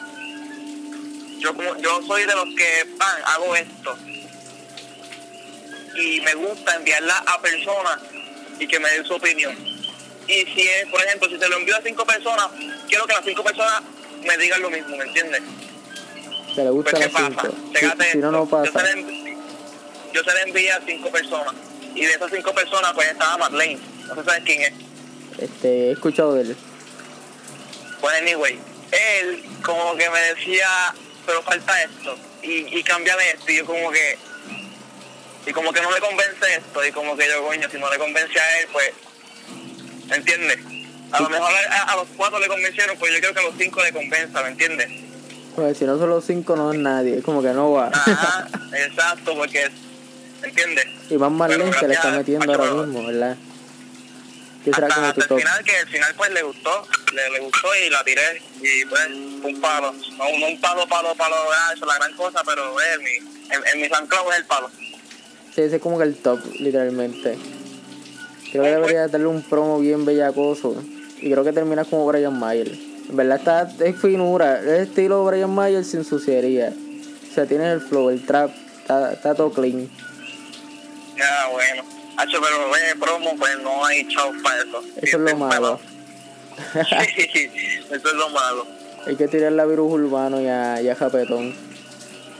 yo 1.39 1.55
como, 1.55 1.77
yo 1.77 2.01
soy 2.03 2.25
de 2.25 2.35
los 2.35 2.45
que, 2.55 2.85
pan, 2.97 3.21
hago 3.25 3.55
esto. 3.55 3.97
Y 5.95 6.21
me 6.21 6.35
gusta 6.35 6.75
enviarla 6.75 7.17
a 7.25 7.41
personas 7.41 7.99
y 8.59 8.67
que 8.67 8.79
me 8.79 8.89
den 8.89 9.05
su 9.05 9.15
opinión. 9.15 9.55
Y 10.27 10.45
si 10.45 10.61
es, 10.61 10.85
por 10.91 11.03
ejemplo, 11.03 11.27
si 11.27 11.39
te 11.39 11.49
lo 11.49 11.57
envío 11.57 11.75
a 11.75 11.81
cinco 11.81 12.05
personas, 12.05 12.47
quiero 12.87 13.07
que 13.07 13.13
las 13.13 13.25
cinco 13.25 13.43
personas 13.43 13.81
me 14.23 14.37
digan 14.37 14.61
lo 14.61 14.69
mismo, 14.69 14.95
¿me 14.95 15.05
entiendes? 15.05 15.41
Se 16.53 16.63
le 16.63 16.69
gusta 16.69 16.91
Pues, 16.91 17.13
la 17.13 17.29
¿qué 17.29 17.33
pasa? 17.33 17.51
Si, 18.05 18.11
si 18.11 18.17
no, 18.19 18.31
no 18.31 18.45
pasa. 18.45 18.71
Yo 20.13 20.23
se, 20.23 20.33
le, 20.33 20.41
envié 20.43 20.71
a 20.71 20.81
cinco 20.85 21.09
personas. 21.09 21.55
Y 21.95 22.05
de 22.05 22.11
esas 22.11 22.31
cinco 22.31 22.53
personas, 22.53 22.93
pues 22.93 23.09
estaba 23.09 23.37
Madeleine. 23.37 23.79
No 24.07 24.15
sé 24.15 24.23
sabes 24.23 24.43
quién 24.45 24.61
es. 24.61 24.88
Este, 25.41 25.87
he 25.87 25.91
escuchado 25.91 26.35
de 26.35 26.41
él. 26.41 26.57
Pues 28.01 28.15
anyway, 28.21 28.59
él 28.91 29.43
como 29.63 29.95
que 29.95 30.09
me 30.09 30.19
decía, 30.33 30.67
pero 31.25 31.41
falta 31.43 31.83
esto. 31.83 32.17
Y, 32.41 32.77
y 32.77 32.83
cámbiame 32.83 33.31
esto. 33.31 33.51
Y 33.51 33.57
yo 33.57 33.65
como 33.65 33.91
que... 33.91 34.17
Y 35.45 35.53
como 35.53 35.71
que 35.71 35.81
no 35.81 35.91
le 35.91 35.99
convence 35.99 36.55
esto. 36.57 36.85
Y 36.85 36.91
como 36.91 37.15
que 37.15 37.27
yo, 37.27 37.43
coño, 37.43 37.69
si 37.69 37.77
no 37.77 37.89
le 37.89 37.97
convence 37.97 38.39
a 38.39 38.59
él, 38.59 38.67
pues... 38.71 38.91
¿Me 40.09 40.15
entiendes? 40.15 40.57
A 41.11 41.21
lo 41.21 41.29
mejor 41.29 41.51
a, 41.69 41.83
a 41.83 41.95
los 41.95 42.07
cuatro 42.15 42.39
le 42.39 42.47
convencieron, 42.47 42.97
pues 42.97 43.13
yo 43.13 43.19
creo 43.19 43.33
que 43.33 43.39
a 43.39 43.43
los 43.43 43.55
cinco 43.57 43.83
le 43.83 43.91
convenza, 43.91 44.43
¿me 44.43 44.49
entiendes? 44.49 44.89
Pues 45.55 45.77
si 45.77 45.85
no 45.85 45.97
son 45.97 46.09
los 46.09 46.23
cinco, 46.25 46.55
no 46.55 46.71
es 46.71 46.79
nadie. 46.79 47.17
Es 47.17 47.23
como 47.23 47.41
que 47.41 47.49
no 47.49 47.71
va. 47.71 47.87
Ajá, 47.93 48.47
exacto, 48.73 49.35
porque... 49.35 49.69
¿Me 50.41 50.47
entiendes? 50.47 50.85
y 51.09 51.17
más 51.17 51.31
Marlene 51.31 51.71
que 51.71 51.87
le 51.87 51.93
está 51.95 52.11
metiendo 52.11 52.51
ahora 52.51 52.71
mismo, 52.71 53.05
¿verdad? 53.05 53.35
¿Qué 54.63 54.73
será 54.73 54.87
hasta, 54.87 55.01
como 55.01 55.13
tu 55.13 55.21
hasta 55.21 55.21
el 55.21 55.27
top? 55.27 55.39
final 55.39 55.63
que 55.63 55.79
el 55.79 55.87
final 55.87 56.15
pues 56.15 56.31
le 56.31 56.43
gustó 56.43 56.87
le, 57.13 57.29
le 57.29 57.39
gustó 57.39 57.67
y 57.75 57.89
la 57.89 58.03
tiré 58.03 58.41
y 58.61 58.85
pues 58.85 59.07
un 59.07 59.61
palo 59.61 59.91
no, 59.91 60.37
no 60.39 60.47
un 60.47 60.61
palo 60.61 60.87
palo 60.87 61.15
palo 61.15 61.35
ah, 61.53 61.71
eso 61.73 61.85
es 61.85 61.87
la 61.87 61.95
gran 61.95 62.13
cosa 62.15 62.41
pero 62.45 62.79
eh, 62.81 62.97
mi, 62.99 63.55
en, 63.55 63.67
en 63.73 63.81
mi 63.81 63.89
San 63.89 64.05
Clau 64.07 64.29
es 64.31 64.37
el 64.37 64.45
palo 64.45 64.69
Sí, 65.55 65.61
ese 65.61 65.77
es 65.77 65.81
como 65.81 65.97
que 65.97 66.03
el 66.03 66.15
top, 66.15 66.39
literalmente. 66.59 67.37
Creo 68.51 68.63
que 68.63 68.69
debería 68.69 69.07
darle 69.07 69.27
un 69.27 69.41
promo 69.41 69.79
bien 69.79 70.05
bellacoso. 70.05 70.75
Y 71.17 71.31
creo 71.31 71.43
que 71.43 71.51
termina 71.51 71.85
como 71.85 72.05
Brian 72.05 72.37
Mayer. 72.37 72.71
En 73.09 73.15
verdad 73.15 73.37
está, 73.37 73.85
es 73.85 73.99
finura, 73.99 74.59
es 74.59 74.87
estilo 74.87 75.25
Brian 75.25 75.49
Mayer 75.49 75.83
sin 75.83 76.05
suciería. 76.05 76.71
O 77.29 77.33
sea, 77.33 77.45
tiene 77.45 77.71
el 77.71 77.81
flow, 77.81 78.09
el 78.09 78.25
trap, 78.25 78.51
está, 78.79 79.13
está 79.13 79.33
todo 79.33 79.51
clean. 79.51 79.89
ya 81.17 81.47
bueno 81.51 81.98
Hacho, 82.19 82.39
pero 82.41 82.75
eh, 82.75 82.95
promo 82.99 83.35
pues 83.37 83.57
no 83.59 83.85
hay 83.85 84.07
chau 84.07 84.31
para 84.43 84.57
eso 84.61 84.83
Eso 85.01 85.17
es 85.17 85.23
lo 85.31 85.37
malo. 85.37 85.79
sí, 86.73 87.49
eso 87.89 88.07
es 88.09 88.13
lo 88.13 88.29
malo 88.29 88.67
Hay 89.07 89.15
que 89.15 89.27
tirar 89.27 89.53
la 89.53 89.65
virus 89.65 89.91
urbano 89.93 90.41
y 90.41 90.47
a, 90.47 90.81
y 90.81 90.89
a 90.89 90.95
Japetón. 90.95 91.55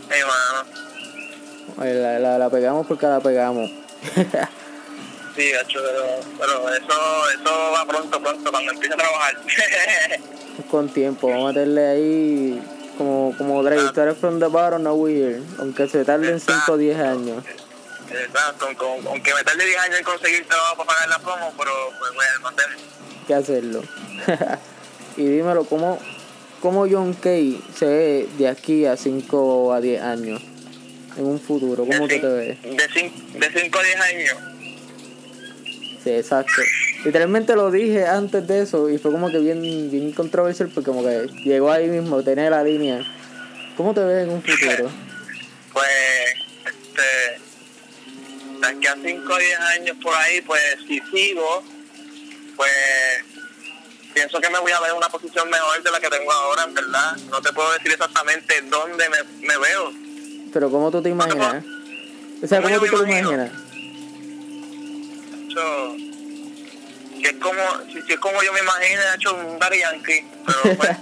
hey, 0.10 0.22
mano 0.28 1.94
La, 1.94 2.20
la, 2.20 2.38
la 2.38 2.50
pegamos 2.50 2.86
porque 2.88 3.06
la 3.08 3.20
pegamos. 3.22 3.70
sí 5.36 5.54
Hacho, 5.54 5.80
pero, 5.82 6.04
pero 6.38 6.74
eso 6.74 7.30
eso 7.34 7.72
va 7.74 7.86
pronto 7.88 8.22
pronto 8.22 8.52
cuando 8.52 8.72
empiece 8.74 8.94
a 8.94 8.98
trabajar 8.98 9.38
Con 10.70 10.90
tiempo, 10.90 11.30
vamos 11.30 11.46
a 11.46 11.48
meterle 11.54 11.88
ahí 11.88 12.62
como, 12.98 13.34
como 13.38 13.64
Drake, 13.64 13.98
eres 14.02 14.18
from 14.18 14.40
the 14.40 14.48
bottom, 14.48 14.84
now 14.84 14.94
we 14.94 15.14
here. 15.14 15.42
Aunque 15.58 15.88
se 15.88 16.04
tarden 16.04 16.38
5 16.38 16.74
o 16.74 16.76
10 16.78 17.00
años. 17.00 17.44
Exacto 18.12 18.66
aunque, 18.66 19.08
aunque 19.08 19.34
me 19.34 19.44
tarde 19.44 19.66
10 19.66 19.80
años 19.80 20.00
en 20.00 20.04
conseguir 20.04 20.48
trabajo 20.48 20.78
para 20.78 20.88
pagar 20.88 21.10
la 21.10 21.20
promo 21.20 21.54
pero 21.58 21.72
pues 22.00 22.14
bueno 22.14 22.40
no 22.42 22.50
que 23.30 23.36
hacerlo. 23.36 23.84
y 25.18 25.24
dímelo, 25.24 25.64
¿cómo, 25.66 26.00
¿cómo 26.62 26.88
John 26.90 27.14
Kay 27.14 27.62
se 27.78 27.86
ve 27.86 28.30
de 28.40 28.48
aquí 28.48 28.88
a 28.88 28.98
5 28.98 29.38
o 29.38 29.72
a 29.72 29.80
10 29.80 30.02
años? 30.02 30.42
En 31.16 31.26
un 31.26 31.40
futuro, 31.40 31.86
¿cómo 31.86 32.08
de 32.08 32.16
tú 32.16 32.22
te 32.22 32.34
ves? 32.34 32.64
De 32.64 32.88
5 32.92 33.40
de 33.40 33.62
cinco 33.62 33.80
a 33.80 33.84
10 33.84 33.96
años. 34.02 34.38
Sí, 36.04 36.10
exacto. 36.10 36.62
Literalmente 37.06 37.56
lo 37.56 37.70
dije 37.70 38.08
antes 38.08 38.48
de 38.48 38.62
eso 38.64 38.90
y 38.90 38.98
fue 38.98 39.12
como 39.12 39.30
que 39.30 39.38
bien, 39.38 39.62
bien 39.62 40.12
controversial 40.12 40.70
porque 40.74 40.90
como 40.90 41.04
que 41.04 41.28
llegó 41.44 41.72
ahí 41.72 41.88
mismo, 41.88 42.24
tenía 42.24 42.50
la 42.50 42.64
línea. 42.64 43.06
¿Cómo 43.78 43.94
te 43.94 44.04
ves 44.04 44.24
en 44.24 44.32
un 44.32 44.42
futuro? 44.42 44.90
pues, 45.74 45.88
este, 46.66 47.39
de 48.60 48.68
aquí 48.68 48.88
a 48.88 48.96
5 48.96 49.34
o 49.34 49.38
10 49.38 49.60
años 49.60 49.98
por 50.02 50.16
ahí, 50.16 50.42
pues 50.42 50.62
si 50.88 51.00
sigo, 51.12 51.64
pues 52.56 52.72
pienso 54.14 54.40
que 54.40 54.50
me 54.50 54.60
voy 54.60 54.72
a 54.72 54.80
ver 54.82 54.92
en 54.92 54.98
una 54.98 55.10
posición 55.10 55.50
mejor 55.50 55.82
de 55.82 55.92
la 55.92 56.00
que 56.00 56.10
tengo 56.10 56.32
ahora, 56.32 56.64
en 56.64 56.74
verdad. 56.74 57.18
No 57.30 57.42
te 57.42 57.54
puedo 57.54 57.72
decir 57.74 57.92
exactamente 57.92 58.62
dónde 58.64 59.10
me, 59.10 59.48
me 59.48 59.58
veo. 59.58 59.94
Pero 60.52 60.70
¿cómo 60.70 60.92
tú 60.92 61.02
te 61.02 61.10
imaginas? 61.10 61.64
O 62.42 62.48
sea, 62.48 62.62
¿cómo 62.62 62.76
¿Cómo 62.76 62.88
tú 62.88 63.04
te 63.04 63.20
imaginas? 63.20 63.52
Yo, 65.50 65.96
que 67.22 67.28
es 67.28 67.36
como, 67.36 67.62
si, 67.92 68.02
si 68.02 68.14
es 68.14 68.20
como 68.20 68.42
yo 68.44 68.54
me 68.54 68.60
imagino, 68.60 69.02
he 69.02 69.16
hecho 69.16 69.36
un 69.36 69.60
Daddy 69.60 69.80
Yankee, 69.80 70.26
pero 70.46 70.78
pues, 70.78 70.90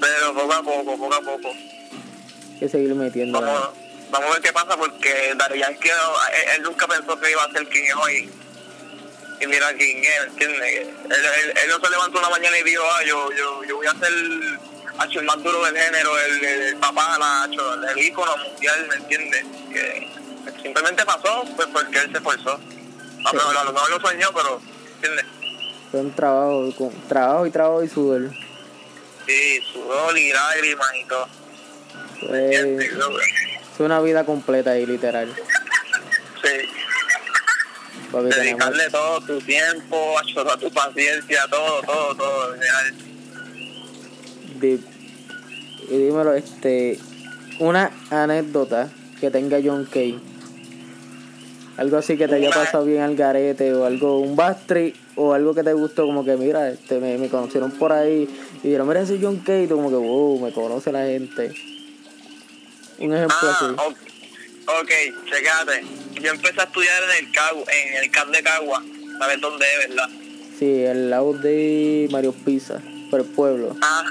pero 0.00 0.34
poco 0.34 0.52
a 0.52 0.62
poco, 0.62 0.96
poco 0.96 1.14
a 1.14 1.20
poco. 1.20 1.48
Hay 1.48 2.58
que 2.58 2.68
seguir 2.68 2.94
metiendo. 2.94 3.40
Vamos, 3.40 3.70
vamos 4.12 4.28
a 4.28 4.32
ver 4.34 4.42
qué 4.42 4.52
pasa 4.52 4.76
porque 4.76 5.34
Daddy 5.34 5.58
Yankee, 5.58 5.88
él, 5.88 6.48
él 6.56 6.62
nunca 6.62 6.86
pensó 6.86 7.18
que 7.18 7.30
iba 7.30 7.42
a 7.42 7.50
ser 7.50 7.66
quien 7.68 7.86
es 7.86 7.94
hoy. 7.94 8.30
Y 9.40 9.46
mira 9.48 9.72
quién 9.72 10.04
es, 10.04 10.20
¿entiendes? 10.28 10.62
Él, 10.70 10.88
él, 11.10 11.54
él 11.64 11.68
no 11.68 11.80
se 11.80 11.90
levantó 11.90 12.18
una 12.20 12.30
mañana 12.30 12.56
y 12.58 12.62
dijo, 12.62 12.84
ah, 12.84 13.02
yo, 13.04 13.32
yo, 13.32 13.64
yo 13.64 13.76
voy 13.76 13.86
a 13.86 13.94
ser 13.94 14.12
hacho, 14.98 15.18
el 15.18 15.26
más 15.26 15.42
duro 15.42 15.64
del 15.64 15.76
género, 15.76 16.16
el, 16.18 16.44
el, 16.44 16.62
el 16.62 16.76
papá, 16.76 17.18
la, 17.18 17.44
hacho, 17.44 17.74
el 17.82 17.98
ícono 17.98 18.36
mundial, 18.36 18.86
¿me 18.88 18.94
entiendes? 18.96 19.44
Que 19.72 20.08
simplemente 20.62 21.04
pasó 21.04 21.44
pues 21.56 21.68
porque 21.72 21.98
él 21.98 22.12
se 22.12 22.18
esforzó. 22.18 22.60
A 23.24 23.32
lo 23.32 23.38
mejor 23.38 23.56
a 23.56 23.64
lo 23.64 23.72
mejor 23.72 23.90
lo 23.90 24.00
soñó, 24.00 24.28
pero, 24.34 24.60
¿entiendes? 24.94 25.26
Fue 25.90 26.00
un 26.00 26.14
trabajo, 26.14 26.72
con, 26.76 27.08
trabajo 27.08 27.46
y 27.46 27.50
trabajo 27.50 27.82
y 27.82 27.88
sudor. 27.88 28.30
Sí, 29.26 29.60
sudor 29.72 30.16
y 30.16 30.32
lágrimas 30.32 30.88
y 30.94 31.04
todo. 31.06 31.28
Fue, 32.20 32.54
¿entiendes? 32.54 32.92
Fue 33.82 33.86
una 33.86 34.00
vida 34.00 34.24
completa 34.24 34.70
ahí, 34.70 34.86
literal. 34.86 35.28
Sí. 36.40 36.68
Papi, 38.12 38.28
tenemos- 38.28 38.36
dedicarle 38.36 38.90
todo 38.92 39.20
tu 39.22 39.40
tiempo, 39.40 40.14
toda 40.32 40.56
tu 40.56 40.70
paciencia, 40.70 41.40
todo, 41.50 41.82
todo, 41.82 42.14
todo. 42.14 42.54
Di- 44.60 44.84
y 45.90 45.96
dímelo, 45.98 46.32
este, 46.34 47.00
una 47.58 47.90
anécdota 48.10 48.88
que 49.20 49.32
tenga 49.32 49.58
John 49.64 49.84
Kay. 49.92 50.20
Algo 51.76 51.96
así 51.96 52.16
que 52.16 52.28
te 52.28 52.36
haya 52.36 52.50
pasado 52.50 52.84
bien 52.84 53.00
al 53.02 53.16
garete 53.16 53.74
o 53.74 53.84
algo, 53.84 54.20
un 54.20 54.36
backstreet 54.36 54.94
o 55.16 55.32
algo 55.34 55.56
que 55.56 55.64
te 55.64 55.72
gustó, 55.72 56.06
como 56.06 56.24
que 56.24 56.36
mira, 56.36 56.70
este, 56.70 57.00
me, 57.00 57.18
me 57.18 57.28
conocieron 57.28 57.72
por 57.72 57.92
ahí 57.92 58.28
y 58.62 58.66
dijeron, 58.68 58.86
mira 58.86 59.00
ese 59.00 59.18
John 59.20 59.38
Kay, 59.38 59.64
y 59.64 59.66
tú 59.66 59.74
como 59.74 59.90
que, 59.90 59.96
wow, 59.96 60.38
me 60.38 60.52
conoce 60.52 60.92
la 60.92 61.04
gente. 61.04 61.52
Un 63.02 63.14
ejemplo 63.14 63.36
Ah, 63.42 63.56
así. 63.56 63.74
ok, 63.78 63.96
ok, 64.80 64.90
checate. 65.28 65.84
Yo 66.20 66.30
empecé 66.30 66.60
a 66.60 66.64
estudiar 66.64 67.02
en 67.04 67.26
el 67.26 67.32
Cagua, 67.32 67.64
en 67.72 68.02
el 68.04 68.10
CAP 68.10 68.28
de 68.28 68.42
Cagua, 68.42 68.82
¿sabes 69.18 69.40
dónde 69.40 69.66
es, 69.66 69.88
verdad? 69.88 70.08
Sí, 70.58 70.84
el 70.84 71.10
lado 71.10 71.32
de 71.32 72.06
Mario 72.12 72.32
Pizza, 72.32 72.80
por 73.10 73.20
el 73.20 73.26
pueblo. 73.26 73.74
Ah, 73.82 74.04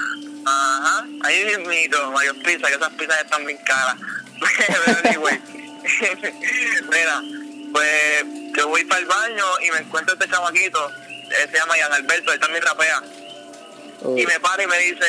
ajá, 0.44 1.06
ahí 1.22 1.44
mismito, 1.44 2.10
Mario 2.10 2.34
Pizza, 2.34 2.68
que 2.68 2.74
esas 2.74 2.90
pizzas 2.94 3.20
están 3.22 3.44
bien 3.46 3.58
caras. 3.64 3.96
Anyway, 5.04 5.40
mira, 6.90 7.22
pues 7.72 8.24
yo 8.56 8.68
voy 8.68 8.84
para 8.84 9.00
el 9.00 9.06
baño 9.06 9.44
y 9.66 9.70
me 9.70 9.78
encuentro 9.78 10.14
este 10.14 10.28
chamaquito, 10.28 10.90
él 10.90 11.50
se 11.50 11.56
llama 11.58 11.78
Ian 11.78 11.92
Alberto, 11.92 12.32
él 12.32 12.40
también 12.40 12.62
rapea. 12.64 13.02
Oh, 14.02 14.18
y 14.18 14.26
me 14.26 14.38
para 14.40 14.62
y 14.64 14.66
me 14.66 14.78
dice, 14.78 15.06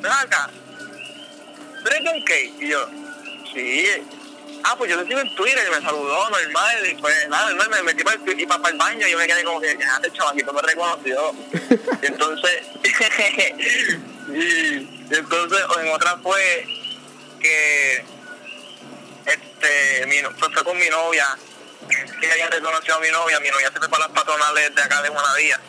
ven 0.00 0.12
acá, 0.12 0.50
¿tú 1.82 1.88
eres 1.90 2.02
John 2.04 2.22
Kay? 2.22 2.54
Y 2.60 2.68
yo, 2.68 2.88
sí. 3.52 3.86
Ah, 4.64 4.74
pues 4.76 4.90
yo 4.90 4.98
te 5.00 5.06
sigo 5.06 5.20
en 5.20 5.34
Twitter 5.36 5.64
y 5.66 5.70
me 5.70 5.80
saludó 5.80 6.28
normal. 6.30 6.86
Y 6.90 6.94
pues 6.96 7.28
nada, 7.28 7.50
normal, 7.52 7.70
me 7.70 7.82
metí 7.94 8.02
para 8.04 8.16
el, 8.16 8.40
y 8.40 8.46
para, 8.46 8.60
para 8.60 8.72
el 8.72 8.78
baño 8.78 9.06
y 9.06 9.10
yo 9.12 9.18
me 9.18 9.26
quedé 9.26 9.44
como 9.44 9.60
que, 9.60 9.76
ya, 9.78 9.96
este 10.02 10.12
chamaquito 10.16 10.52
me 10.52 10.62
reconoció. 10.62 11.32
y 12.02 12.06
entonces, 12.06 12.62
y, 12.82 14.32
y 14.36 15.14
entonces 15.14 15.58
en 15.80 15.88
otra 15.92 16.18
fue 16.18 16.66
que, 17.40 18.04
este, 19.26 20.06
mi, 20.06 20.20
no- 20.22 20.30
pues 20.32 20.52
fue 20.52 20.64
con 20.64 20.76
mi 20.78 20.88
novia, 20.88 21.26
que 21.88 22.26
ella 22.34 22.48
reconoció 22.50 22.96
a 22.96 23.00
mi 23.00 23.10
novia, 23.10 23.38
mi 23.40 23.48
novia 23.50 23.70
se 23.72 23.78
fue 23.78 23.88
para 23.88 24.06
las 24.08 24.12
patronales 24.14 24.74
de 24.74 24.82
acá 24.82 25.02
de 25.02 25.08
Juanadía. 25.08 25.60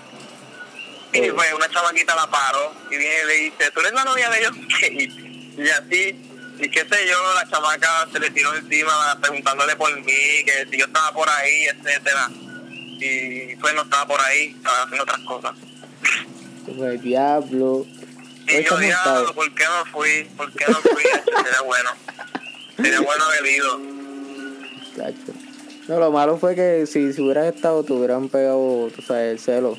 Y 1.12 1.30
Oh. 1.30 1.36
pues 1.36 1.54
una 1.54 1.70
chamaquita 1.70 2.16
la 2.16 2.28
paró 2.28 2.74
y 2.92 2.98
viene 2.98 3.22
y 3.24 3.26
le 3.28 3.34
dice, 3.34 3.72
¿tú 3.72 3.80
eres 3.80 3.94
la 3.94 4.04
novia 4.04 4.30
de 4.30 4.42
Kay? 4.80 5.26
Y 5.64 5.70
así, 5.70 6.16
y 6.60 6.70
qué 6.70 6.80
sé 6.82 7.08
yo, 7.08 7.34
la 7.36 7.50
chamaca 7.50 8.08
se 8.12 8.20
le 8.20 8.30
tiró 8.32 8.54
encima 8.56 9.18
preguntándole 9.22 9.76
por 9.76 9.94
mí, 9.98 10.04
que 10.46 10.68
si 10.72 10.78
yo 10.78 10.86
estaba 10.86 11.12
por 11.14 11.30
ahí, 11.30 11.66
etcétera. 11.66 12.30
Y 13.02 13.56
pues 13.58 13.74
no 13.76 13.82
estaba 13.84 14.08
por 14.08 14.20
ahí, 14.22 14.54
estaba 14.58 14.84
haciendo 14.84 15.04
otras 15.04 15.20
cosas. 15.20 15.56
como 16.66 16.86
el 16.86 17.02
diablo. 17.02 17.86
Y 18.48 18.64
yo, 18.64 18.78
diablo. 18.78 19.34
¿por 19.36 19.54
qué 19.54 19.64
no 19.66 19.86
fui? 19.92 20.24
¿Por 20.36 20.52
qué 20.54 20.66
no 20.68 20.76
fui? 20.76 21.04
Sería 21.04 21.62
bueno. 21.66 21.90
Sería 22.78 23.02
bueno 23.02 23.24
haber 23.26 23.46
ido. 23.46 23.80
Chacho. 24.96 25.34
No, 25.88 26.00
lo 26.00 26.12
malo 26.12 26.38
fue 26.38 26.56
que 26.56 26.86
si, 26.88 27.14
si 27.14 27.22
hubieras 27.22 27.54
estado, 27.54 27.84
te 27.84 27.94
hubieran 27.94 28.30
pegado, 28.30 28.90
tú 28.96 29.02
sabes, 29.02 29.32
el 29.34 29.40
celo. 29.40 29.78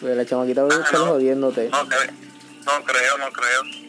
Porque 0.00 0.14
la 0.14 0.24
chamaquita 0.26 0.64
hubiera 0.64 0.84
Ah, 0.84 0.92
no. 0.92 1.06
jodiéndote. 1.06 1.68
No 1.70 1.82
no 1.84 2.84
creo, 2.84 3.18
no 3.18 3.30
creo. 3.32 3.87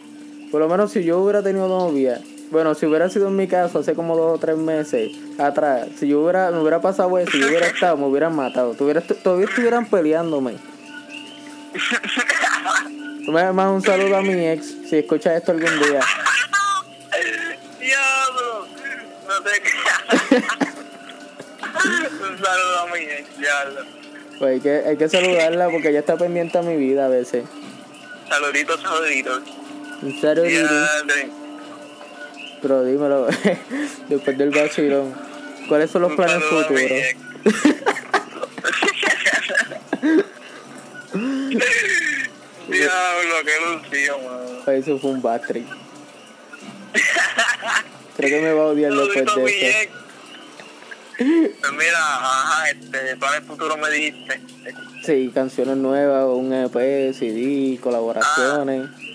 Por 0.50 0.60
lo 0.60 0.68
menos 0.68 0.90
si 0.92 1.04
yo 1.04 1.18
hubiera 1.18 1.42
tenido 1.42 1.68
novia, 1.68 2.20
bueno, 2.50 2.74
si 2.74 2.84
hubiera 2.86 3.08
sido 3.08 3.28
en 3.28 3.36
mi 3.36 3.46
caso 3.46 3.78
hace 3.78 3.94
como 3.94 4.16
dos 4.16 4.34
o 4.34 4.38
tres 4.38 4.56
meses 4.56 5.12
atrás, 5.38 5.86
si 5.98 6.08
yo 6.08 6.20
hubiera, 6.20 6.50
me 6.50 6.58
hubiera 6.58 6.80
pasado 6.80 7.16
eso, 7.18 7.30
si 7.30 7.40
yo 7.40 7.46
hubiera 7.46 7.68
estado, 7.68 7.96
me 7.96 8.06
hubieran 8.06 8.34
matado. 8.34 8.74
Tuviera, 8.74 9.00
todavía 9.00 9.46
estuvieran 9.46 9.86
peleándome. 9.86 10.56
Más 13.28 13.70
un 13.70 13.82
saludo 13.82 14.16
a 14.16 14.22
mi 14.22 14.48
ex, 14.48 14.66
si 14.88 14.98
escuchas 14.98 15.36
esto 15.36 15.52
algún 15.52 15.78
día. 15.78 16.00
Diablo, 17.78 18.66
no 19.28 19.42
te. 19.42 19.50
Un 22.28 22.38
saludo 22.44 22.78
a 22.80 22.86
mi 22.92 23.00
ex, 23.04 23.38
diablo. 23.38 23.80
Pues 24.40 24.52
hay 24.54 24.60
que, 24.60 24.82
hay 24.88 24.96
que 24.96 25.08
saludarla 25.08 25.68
porque 25.70 25.90
ella 25.90 26.00
está 26.00 26.16
pendiente 26.16 26.58
a 26.58 26.62
mi 26.62 26.76
vida 26.76 27.06
a 27.06 27.08
veces. 27.08 27.44
Saluditos, 28.28 28.80
saluditos. 28.80 29.42
Un 30.02 30.18
Diadre. 30.18 31.30
pero 32.62 32.84
dímelo, 32.84 33.26
después 34.08 34.38
del 34.38 34.50
vacilón, 34.50 35.14
¿cuáles 35.68 35.90
son 35.90 36.02
los 36.02 36.12
planes 36.12 36.42
futuros? 36.44 36.80
Diablo, 42.68 43.34
qué 43.44 43.52
lucio, 43.66 44.18
mano. 44.18 44.62
Pues 44.64 44.86
Eso 44.86 44.98
fue 44.98 45.10
un 45.10 45.20
backstreet. 45.20 45.66
Creo 48.16 48.30
que 48.30 48.40
me 48.40 48.52
va 48.52 48.62
a 48.62 48.66
odiar 48.66 48.92
después 48.92 49.16
de 49.16 49.68
eso. 49.68 49.90
Pues 51.18 51.72
mira, 51.72 51.98
ajá, 51.98 52.70
este, 52.70 53.16
planes 53.16 53.46
futuros 53.46 53.78
me 53.78 53.90
dijiste. 53.90 54.40
Sí, 55.04 55.30
canciones 55.34 55.76
nuevas, 55.76 56.24
un 56.26 56.52
EP, 56.54 57.12
CD, 57.12 57.78
colaboraciones. 57.82 58.88
Pues 58.88 59.09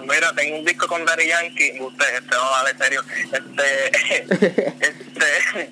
mira, 0.00 0.32
tengo 0.34 0.58
un 0.58 0.64
disco 0.64 0.86
con 0.86 1.04
Daddy 1.04 1.26
Yankee, 1.28 1.80
usted, 1.80 2.14
este, 2.14 2.34
no 2.34 2.50
vale 2.50 2.76
serio. 2.78 3.02
Este, 3.32 4.66
este, 4.86 5.70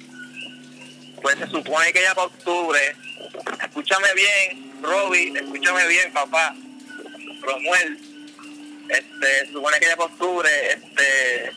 pues 1.23 1.39
se 1.39 1.47
supone 1.47 1.93
que 1.93 2.03
ya 2.03 2.15
para 2.15 2.27
octubre, 2.27 2.81
escúchame 3.63 4.09
bien, 4.15 4.73
Robbie, 4.83 5.33
escúchame 5.37 5.87
bien, 5.89 6.13
papá, 6.13 6.55
Romuel, 7.43 7.99
este, 8.89 9.47
se 9.47 9.53
supone 9.53 9.79
que 9.79 9.87
ya 9.87 9.97
para 9.97 10.13
octubre, 10.13 10.51
este, 10.73 11.53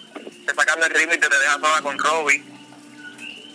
te 0.46 0.54
sacando 0.56 0.86
el 0.86 0.94
ritmo 0.94 1.14
y 1.14 1.18
te, 1.18 1.28
te 1.28 1.40
dejas 1.40 1.60
sola 1.60 1.82
con 1.82 1.98
Robbie. 1.98 2.44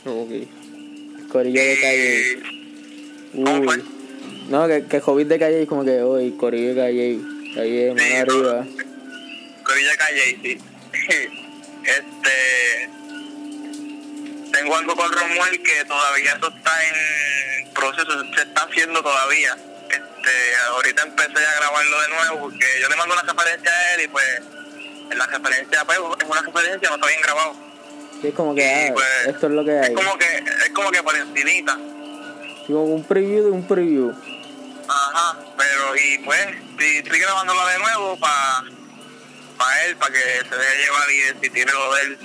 ok. 0.04 1.28
Corillo 1.28 1.60
de 1.60 1.80
calle. 1.80 2.42
No, 4.48 4.66
que, 4.66 4.86
que 4.86 5.02
Hobbit 5.04 5.28
de 5.28 5.38
calle 5.38 5.62
es 5.62 5.68
como 5.68 5.84
que 5.84 6.00
hoy, 6.00 6.32
Corillo 6.32 6.70
de 6.70 6.80
calle. 6.80 7.18
Calle, 7.54 7.88
mano 7.88 8.00
Sí, 8.00 8.14
arriba. 8.14 8.66
Corilla 9.68 9.96
Calle, 9.96 10.38
sí. 10.42 10.58
Este. 11.84 12.90
Tengo 14.52 14.76
algo 14.76 14.96
con 14.96 15.12
Romuel 15.12 15.62
que 15.62 15.84
todavía 15.84 16.32
eso 16.32 16.48
está 16.48 16.72
en 16.84 17.72
proceso, 17.72 18.24
se 18.34 18.42
está 18.42 18.62
haciendo 18.62 19.02
todavía. 19.02 19.56
Este, 19.88 20.56
ahorita 20.70 21.02
empecé 21.02 21.46
a 21.46 21.60
grabarlo 21.60 22.00
de 22.00 22.08
nuevo 22.08 22.40
porque 22.40 22.66
yo 22.80 22.88
le 22.88 22.96
mando 22.96 23.14
una 23.14 23.22
referencia 23.22 23.70
a 23.70 23.94
él 23.94 24.00
y 24.04 24.08
pues 24.08 24.40
en 25.10 25.18
la 25.18 25.26
referencia 25.26 25.84
pues 25.84 25.98
es 25.98 26.28
una 26.28 26.42
referencia, 26.42 26.88
no 26.88 26.94
está 26.96 27.06
bien 27.06 27.20
grabado. 27.22 27.56
Sí, 28.20 28.28
es 28.28 28.34
como 28.34 28.54
que, 28.54 28.64
ah, 28.64 28.92
pues, 28.92 29.34
esto 29.34 29.46
es 29.46 29.52
lo 29.52 29.64
que 29.64 29.78
hay. 29.78 29.92
Es 29.92 29.96
como 29.96 30.18
que, 30.18 30.36
es 30.36 30.70
como 30.74 30.90
que 30.90 31.02
por 31.02 31.16
encimita. 31.16 31.78
Sí, 32.66 32.72
como 32.72 32.84
un 32.84 33.04
preview 33.04 33.44
de 33.44 33.50
un 33.50 33.66
preview. 33.66 34.12
Ajá, 34.88 35.38
pero 35.56 35.96
y 35.96 36.18
pues 36.18 36.46
sí, 36.78 36.98
estoy 36.98 37.18
grabándola 37.20 37.66
de 37.72 37.78
nuevo 37.78 38.18
para 38.18 38.64
para 39.58 39.84
él, 39.84 39.96
para 39.96 40.12
que 40.14 40.20
se 40.20 40.56
deje 40.56 40.82
llevar 40.84 41.10
y 41.10 41.44
si 41.44 41.50
tiene 41.50 41.72
lo 41.72 41.94
de 41.94 42.02
él. 42.02 42.18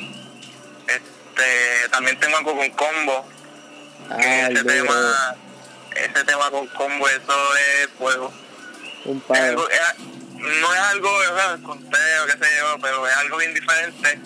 Este, 0.88 1.90
también 1.92 2.20
tengo 2.20 2.38
algo 2.38 2.56
con 2.56 2.70
combo, 2.72 3.25
que 4.20 4.25
Ay, 4.25 4.54
ese 4.54 4.63
tema, 4.63 5.36
ese 5.96 6.24
tema 6.25 6.52
con 6.52 6.68
combo, 6.68 7.08
eso 7.10 7.34
es 7.82 7.90
fuego. 7.98 8.32
Un 9.06 9.18
Es 9.18 9.24
palo. 9.24 9.44
algo- 9.44 9.70
es- 9.70 10.00
no 10.36 10.74
es 10.74 10.80
algo, 10.92 11.10
o 11.10 11.38
sea, 11.38 11.58
conteo, 11.63 12.25
qué 12.28 12.32
sé 12.34 12.52
yo, 12.60 12.78
pero 12.82 13.08
es 13.08 13.16
algo 13.16 13.38
bien 13.38 13.54
diferente. 13.54 14.20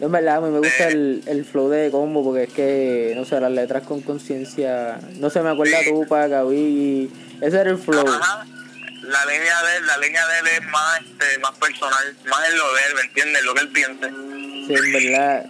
En 0.00 0.10
verdad, 0.10 0.36
a 0.36 0.40
mí 0.40 0.50
me 0.50 0.58
gusta 0.58 0.88
Eh. 0.88 0.92
el, 0.92 1.22
el 1.26 1.44
flow 1.44 1.68
de 1.68 1.90
combo 1.92 2.24
porque 2.24 2.44
es 2.44 2.52
que, 2.52 3.12
no 3.16 3.24
sé, 3.24 3.38
las 3.40 3.52
letras 3.52 3.84
con 3.84 4.00
conciencia. 4.00 4.98
No 5.18 5.30
sé, 5.30 5.40
me 5.42 5.50
acuerda 5.50 5.78
Sí. 5.80 5.90
Tupac, 5.90 6.28
Gaby. 6.28 7.10
Ese 7.40 7.60
era 7.60 7.70
el 7.70 7.78
flow. 7.78 8.04
Ajá. 8.08 8.44
La 9.02 9.26
línea 9.26 9.62
de 9.62 9.76
él, 9.76 9.86
la 9.86 9.98
línea 9.98 10.26
de 10.28 10.38
él 10.38 10.46
es 10.58 10.64
más, 10.68 11.00
este, 11.00 11.38
más 11.40 11.58
personal, 11.58 12.16
más 12.26 12.48
en 12.48 12.56
lo 12.56 12.74
de 12.74 12.80
él, 12.82 12.94
¿me 12.94 13.00
entiendes? 13.02 13.44
Lo 13.44 13.54
que 13.54 13.60
él 13.60 13.68
piense. 13.68 14.08
Sí, 14.08 14.74
en 14.74 14.92
verdad. 14.92 15.46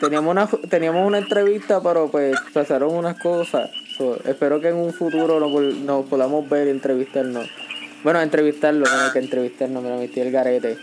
Teníamos 0.00 0.30
una, 0.30 0.68
teníamos 0.68 1.06
una 1.06 1.18
entrevista, 1.18 1.80
pero 1.82 2.10
pues 2.10 2.36
pasaron 2.52 2.94
unas 2.94 3.18
cosas. 3.20 3.70
So, 3.96 4.20
espero 4.24 4.60
que 4.60 4.68
en 4.68 4.74
un 4.74 4.92
futuro 4.92 5.40
nos, 5.40 6.06
podamos 6.06 6.48
ver 6.50 6.66
y 6.66 6.70
entrevistarnos. 6.70 7.48
Bueno, 8.02 8.20
entrevistarlo, 8.20 8.84
no 8.84 9.12
que 9.12 9.20
entrevistarnos, 9.20 9.82
me 9.82 9.88
lo 9.88 9.96
metí 9.96 10.20
el 10.20 10.30
garete. 10.30 10.76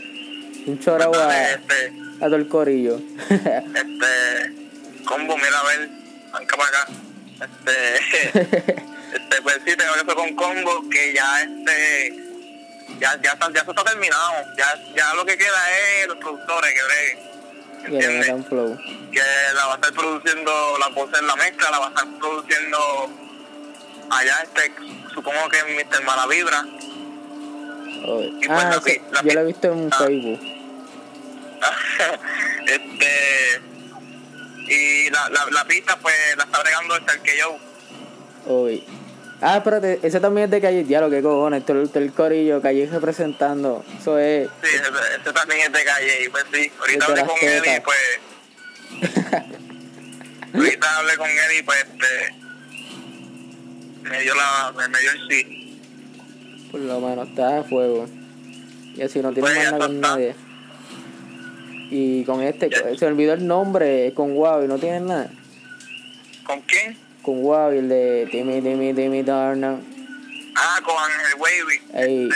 Un 0.66 0.80
chorao 0.80 1.14
a, 1.14 1.52
Este, 1.52 1.94
a 2.22 2.26
todo 2.26 2.38
el 2.38 2.48
corillo. 2.48 3.00
este, 3.30 5.04
combo, 5.06 5.36
mira 5.38 5.60
a 5.60 5.64
ver, 5.64 5.90
arranca 6.32 6.58
para 6.58 6.70
acá. 6.70 6.88
Este, 7.44 8.76
este, 9.14 9.42
pues 9.42 9.56
sí, 9.66 9.76
tengo 9.76 9.96
eso 9.96 10.16
con 10.16 10.36
combo, 10.36 10.84
que 10.90 11.14
ya 11.14 11.42
este, 11.42 12.14
ya, 13.00 13.20
ya 13.22 13.32
está, 13.32 13.52
ya 13.54 13.62
eso 13.62 13.72
está 13.72 13.84
terminado. 13.84 14.32
Ya, 14.58 14.74
ya 14.96 15.14
lo 15.14 15.26
que 15.26 15.38
queda 15.38 15.62
es 16.02 16.08
los 16.08 16.18
productores 16.18 16.74
que 16.74 16.84
breguen. 16.84 17.34
¿Entiendes? 17.86 18.48
flow. 18.48 18.78
que 19.12 19.20
la 19.56 19.66
va 19.66 19.74
a 19.74 19.76
estar 19.76 19.92
produciendo, 19.94 20.78
la 20.80 20.88
voz 20.90 21.10
en 21.20 21.28
la 21.28 21.36
mezcla, 21.36 21.70
la 21.70 21.80
va 21.80 21.86
a 21.88 21.90
estar 21.90 22.08
produciendo 22.18 22.78
allá, 24.10 24.38
este, 24.44 24.72
supongo 25.14 25.50
que 25.50 25.60
en 25.60 25.76
Mr. 25.76 26.04
Malavibra. 26.06 26.64
Oh, 28.06 28.18
pues 28.40 28.50
Ah, 28.50 28.70
la 28.70 28.76
ese- 28.78 28.82
pi- 28.82 29.02
la 29.12 29.22
yo 29.22 29.28
pi- 29.28 29.34
lo 29.34 29.40
he 29.42 29.46
visto 29.46 29.68
en 29.74 29.90
Ah. 29.92 29.98
Facebook. 29.98 30.40
este, 32.68 33.62
y 34.68 35.10
la, 35.10 35.30
la, 35.30 35.46
la 35.52 35.66
pista, 35.66 35.98
pues, 36.02 36.16
la 36.38 36.44
está 36.46 36.60
bregando 36.62 36.96
el 36.96 37.06
que 37.22 37.38
yo. 37.38 37.58
Hoy. 38.48 38.84
Ah, 39.46 39.58
espérate, 39.58 40.00
ese 40.04 40.22
también 40.22 40.46
es 40.46 40.52
de 40.52 40.62
Calle. 40.62 40.86
Ya 40.86 41.02
lo 41.02 41.10
que 41.10 41.22
cojones, 41.22 41.66
todo 41.66 41.82
el, 41.82 41.90
todo 41.90 42.02
el 42.02 42.14
corillo, 42.14 42.62
Calle 42.62 42.88
representando. 42.90 43.84
Eso 44.00 44.18
es. 44.18 44.48
Sí, 44.64 44.70
ese, 44.74 44.82
ese 45.22 45.34
también 45.34 45.60
es 45.62 45.72
de 45.74 45.84
calle, 45.84 46.30
pues 46.32 46.46
sí, 46.54 46.72
ahorita 46.80 47.06
hablé 47.06 47.26
con 47.26 47.36
él 47.42 47.58
y 47.58 47.62
tetas. 47.62 47.84
pues, 47.84 49.44
ahorita 50.54 50.98
hablé 50.98 51.18
con 51.18 51.28
él 51.30 51.60
y 51.60 51.64
pues, 51.64 51.78
este, 51.80 52.36
me 54.10 54.22
dio 54.22 54.34
la, 54.34 54.74
me, 54.78 54.88
me 54.88 55.00
dio 55.02 55.12
el 55.12 55.28
sí. 55.30 55.80
Por 56.72 56.80
lo 56.80 57.02
menos 57.02 57.28
está 57.28 57.60
a 57.60 57.64
fuego. 57.64 58.08
Y 58.96 59.02
así 59.02 59.20
no 59.20 59.34
tiene 59.34 59.42
Pues 59.50 59.58
nada 59.58 59.78
con 59.78 59.96
está. 59.96 60.08
nadie. 60.08 60.36
Y 61.92 62.24
con 62.24 62.42
este, 62.42 62.70
se 62.98 63.06
olvidó 63.06 63.34
el 63.34 63.46
nombre, 63.46 64.14
con 64.16 64.32
y 64.32 64.68
no 64.68 64.78
tiene 64.78 65.02
nada. 65.02 65.30
¿Con 66.46 66.62
quién? 66.62 67.03
Con 67.24 67.38
y 67.38 67.78
el 67.78 67.88
de 67.88 68.28
Timmy, 68.30 68.62
Timmy, 68.62 68.94
Timmy 68.94 69.24
Turner. 69.24 69.78
Ah, 70.58 70.82
con 70.84 70.94
el 70.94 71.40
Wavy. 71.40 71.76
Este, 71.94 72.36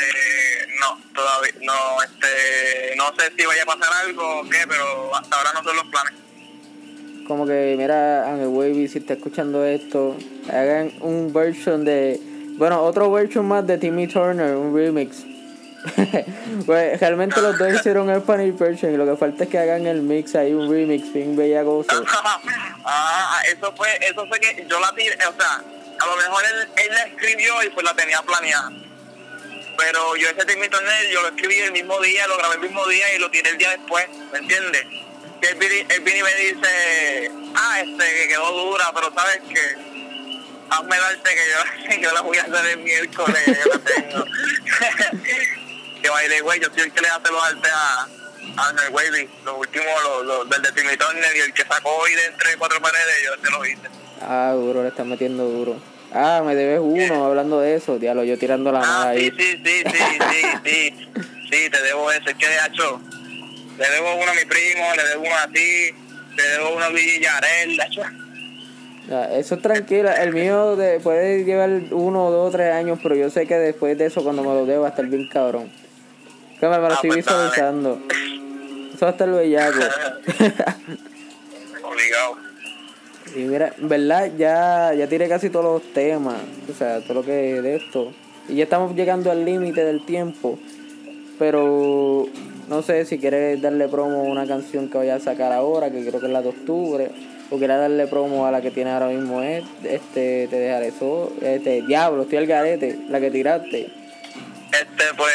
no, 0.79 0.97
todavía, 1.13 1.51
no, 1.61 2.01
este, 2.03 2.95
no 2.95 3.07
sé 3.17 3.33
si 3.37 3.45
vaya 3.45 3.63
a 3.63 3.65
pasar 3.65 3.93
algo 4.05 4.39
o 4.39 4.43
qué, 4.49 4.59
pero 4.65 5.13
hasta 5.13 5.35
ahora 5.35 5.49
no 5.55 5.63
son 5.63 5.75
los 5.75 5.87
planes. 5.87 6.13
Como 7.27 7.45
que, 7.45 7.75
mira, 7.77 8.31
Angel 8.31 8.47
Wavy, 8.47 8.87
si 8.87 8.99
está 8.99 9.15
escuchando 9.15 9.65
esto, 9.65 10.15
hagan 10.49 10.93
un 11.01 11.33
version 11.33 11.83
de. 11.83 12.21
Bueno, 12.57 12.81
otro 12.81 13.11
version 13.11 13.45
más 13.45 13.67
de 13.67 13.77
Timmy 13.77 14.07
Turner, 14.07 14.55
un 14.55 14.73
remix. 14.73 15.25
pues 16.65 16.99
realmente 16.99 17.41
los 17.41 17.57
dos 17.57 17.73
hicieron 17.73 18.09
el 18.09 18.21
Spanish 18.21 18.57
version 18.57 18.93
y 18.93 18.97
lo 18.97 19.05
que 19.05 19.15
falta 19.15 19.43
es 19.43 19.49
que 19.49 19.57
hagan 19.57 19.85
el 19.87 20.01
mix 20.01 20.35
ahí, 20.35 20.53
un 20.53 20.69
remix 20.69 21.11
bien 21.13 21.35
bellagoso. 21.35 21.89
ah, 22.85 23.41
eso 23.47 23.73
fue, 23.75 23.89
eso 24.01 24.25
fue 24.27 24.39
que 24.39 24.65
yo 24.67 24.79
la 24.79 24.91
tiré, 24.95 25.15
o 25.15 25.33
sea, 25.33 25.61
a 25.99 26.05
lo 26.05 26.15
mejor 26.17 26.43
él, 26.45 26.67
él 26.75 26.93
la 26.93 27.03
escribió 27.03 27.63
y 27.63 27.69
pues 27.69 27.85
la 27.85 27.93
tenía 27.93 28.21
planeada. 28.21 28.71
Pero 29.77 30.15
yo 30.15 30.29
ese 30.29 30.45
Timmy 30.45 30.67
Turner, 30.69 31.09
yo 31.11 31.21
lo 31.21 31.27
escribí 31.29 31.59
el 31.59 31.71
mismo 31.71 31.99
día, 32.01 32.27
lo 32.27 32.37
grabé 32.37 32.55
el 32.55 32.61
mismo 32.61 32.85
día 32.87 33.13
y 33.13 33.19
lo 33.19 33.29
tiré 33.29 33.51
el 33.51 33.57
día 33.57 33.71
después, 33.71 34.07
¿me 34.31 34.39
entiendes? 34.39 34.83
Que 35.39 35.49
él 35.49 35.85
él 35.89 36.01
viene 36.01 36.19
y 36.19 36.23
me 36.23 36.35
dice, 36.35 37.31
ah, 37.55 37.81
este, 37.81 38.15
que 38.15 38.27
quedó 38.29 38.51
dura, 38.51 38.91
pero 38.93 39.13
sabes 39.13 39.39
que 39.41 39.97
hazme 40.69 40.97
darte 40.97 41.29
que 41.35 41.95
yo, 41.95 42.01
yo 42.01 42.11
la 42.13 42.21
voy 42.21 42.37
a 42.37 42.43
hacer 42.43 42.65
el 42.65 42.77
miércoles, 42.79 43.43
yo 43.45 43.71
la 43.71 43.79
tengo. 43.79 44.25
Que 46.01 46.09
baile, 46.09 46.41
güey, 46.41 46.59
yo 46.59 46.67
soy 46.73 46.83
el 46.83 46.91
que 46.91 47.01
le 47.01 47.07
hace 47.07 47.31
los 47.31 47.43
artes 47.43 47.71
a, 47.73 48.03
a 48.57 48.91
Wavy, 48.91 49.29
los 49.45 49.57
últimos, 49.57 49.87
los, 50.03 50.25
los 50.25 50.49
del 50.49 50.61
de 50.61 50.71
Timmy 50.71 50.97
Turner 50.97 51.35
y 51.35 51.39
el 51.39 51.53
que 51.53 51.63
sacó 51.63 51.89
hoy 51.97 52.13
de 52.13 52.25
entre 52.25 52.55
cuatro 52.57 52.81
paredes, 52.81 53.15
yo 53.25 53.43
se 53.43 53.51
lo 53.51 53.65
hice. 53.65 53.87
Ah, 54.21 54.53
duro, 54.55 54.81
le 54.83 54.89
están 54.89 55.09
metiendo 55.09 55.45
duro. 55.47 55.79
Ah, 56.13 56.41
me 56.45 56.55
debes 56.55 56.79
uno 56.81 57.25
hablando 57.25 57.59
de 57.59 57.75
eso, 57.75 57.99
diablo, 57.99 58.23
yo 58.23 58.37
tirando 58.37 58.71
la 58.71 58.79
mala 58.79 59.01
Ah, 59.03 59.09
ahí. 59.09 59.29
sí, 59.37 59.59
sí, 59.63 59.83
sí, 59.83 59.83
sí, 59.91 60.49
sí, 60.63 61.07
sí, 61.51 61.69
te 61.69 61.81
debo 61.81 62.11
eso, 62.11 62.29
es 62.29 62.35
que 62.35 62.47
de 62.47 62.55
hecho, 62.67 63.01
le 63.77 63.89
debo 63.89 64.15
uno 64.15 64.31
a 64.31 64.33
mi 64.33 64.45
primo, 64.45 64.85
le 64.95 65.03
debo 65.03 65.21
uno 65.21 65.35
a 65.35 65.47
ti, 65.47 65.91
le 66.35 66.43
debo 66.43 66.75
uno 66.75 66.85
a 66.85 66.89
Villarel, 66.89 67.77
de 67.77 67.83
hecho. 67.83 68.01
Ya, 69.09 69.25
eso 69.37 69.55
es 69.55 69.61
tranquilo, 69.61 70.09
el 70.11 70.33
mío 70.33 70.75
de, 70.75 70.99
puede 70.99 71.43
llevar 71.45 71.69
uno, 71.91 72.29
dos, 72.31 72.51
tres 72.51 72.73
años, 72.73 72.99
pero 73.03 73.15
yo 73.15 73.29
sé 73.29 73.45
que 73.47 73.55
después 73.55 73.97
de 73.97 74.05
eso, 74.07 74.23
cuando 74.23 74.43
me 74.43 74.49
lo 74.53 74.65
dé, 74.65 74.77
va 74.77 74.87
a 74.87 74.89
estar 74.89 75.05
bien 75.05 75.27
cabrón. 75.27 75.71
Que 76.59 76.67
me, 76.67 76.77
lo 76.77 76.87
Ah, 76.87 76.93
estoy 76.93 77.09
pues, 77.11 77.25
dale. 77.25 77.43
visualizando. 77.43 77.99
Eso 78.93 79.05
va 79.05 79.07
a 79.07 79.11
estar 79.11 79.29
bellaco. 79.29 79.79
Obligado. 81.83 82.37
y 83.35 83.39
mira, 83.39 83.73
en 83.77 83.89
verdad, 83.89 84.31
ya, 84.37 84.93
ya 84.93 85.07
tiré 85.07 85.27
casi 85.29 85.49
todos 85.49 85.65
los 85.81 85.93
temas, 85.93 86.35
o 86.69 86.73
sea, 86.73 86.99
todo 87.01 87.15
lo 87.15 87.23
que 87.23 87.57
es 87.57 87.63
de 87.63 87.75
esto. 87.75 88.11
Y 88.49 88.55
ya 88.55 88.63
estamos 88.63 88.95
llegando 88.95 89.29
al 89.31 89.45
límite 89.45 89.83
del 89.83 90.05
tiempo. 90.05 90.57
Pero 91.37 92.25
no 92.67 92.81
sé 92.81 93.05
si 93.05 93.19
quieres 93.19 93.61
darle 93.61 93.87
promo 93.87 94.21
a 94.21 94.23
una 94.23 94.47
canción 94.47 94.89
que 94.89 94.97
voy 94.97 95.09
a 95.09 95.19
sacar 95.19 95.51
ahora, 95.51 95.91
que 95.91 96.03
creo 96.05 96.19
que 96.19 96.25
es 96.25 96.31
la 96.31 96.41
de 96.41 96.49
octubre. 96.49 97.11
O 97.51 97.57
quieres 97.57 97.77
darle 97.77 98.07
promo 98.07 98.45
a 98.47 98.51
la 98.51 98.61
que 98.61 98.71
tiene 98.71 98.91
ahora 98.91 99.07
mismo, 99.07 99.41
es, 99.41 99.63
este, 99.83 100.47
te 100.49 100.55
dejaré 100.57 100.87
eso, 100.89 101.31
este, 101.41 101.81
diablo, 101.83 102.23
estoy 102.23 102.39
al 102.39 102.47
garete, 102.47 102.99
la 103.07 103.21
que 103.21 103.31
tiraste. 103.31 103.83
Este, 103.85 105.03
pues, 105.15 105.31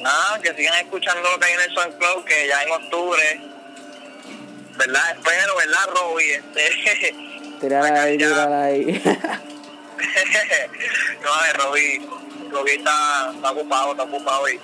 nada, 0.00 0.38
que 0.40 0.54
sigan 0.54 0.78
escuchando 0.80 1.30
lo 1.30 1.38
que 1.38 1.46
hay 1.46 1.52
en 1.52 1.60
el 1.60 1.74
SoundCloud, 1.74 2.24
que 2.24 2.48
ya 2.48 2.62
en 2.62 2.70
octubre, 2.72 3.40
¿verdad? 4.76 5.10
Espero, 5.16 5.56
¿verdad, 5.56 5.86
Robbie? 5.94 6.34
Este, 6.34 7.14
ahí, 7.76 8.22
ahí. 8.22 9.02
no, 11.22 11.42
de 11.42 11.52
Robbie, 11.54 12.08
Robbie 12.50 12.74
está, 12.76 13.32
está 13.34 13.50
ocupado, 13.50 13.92
está 13.92 14.02
ocupado 14.04 14.48
y... 14.48 14.58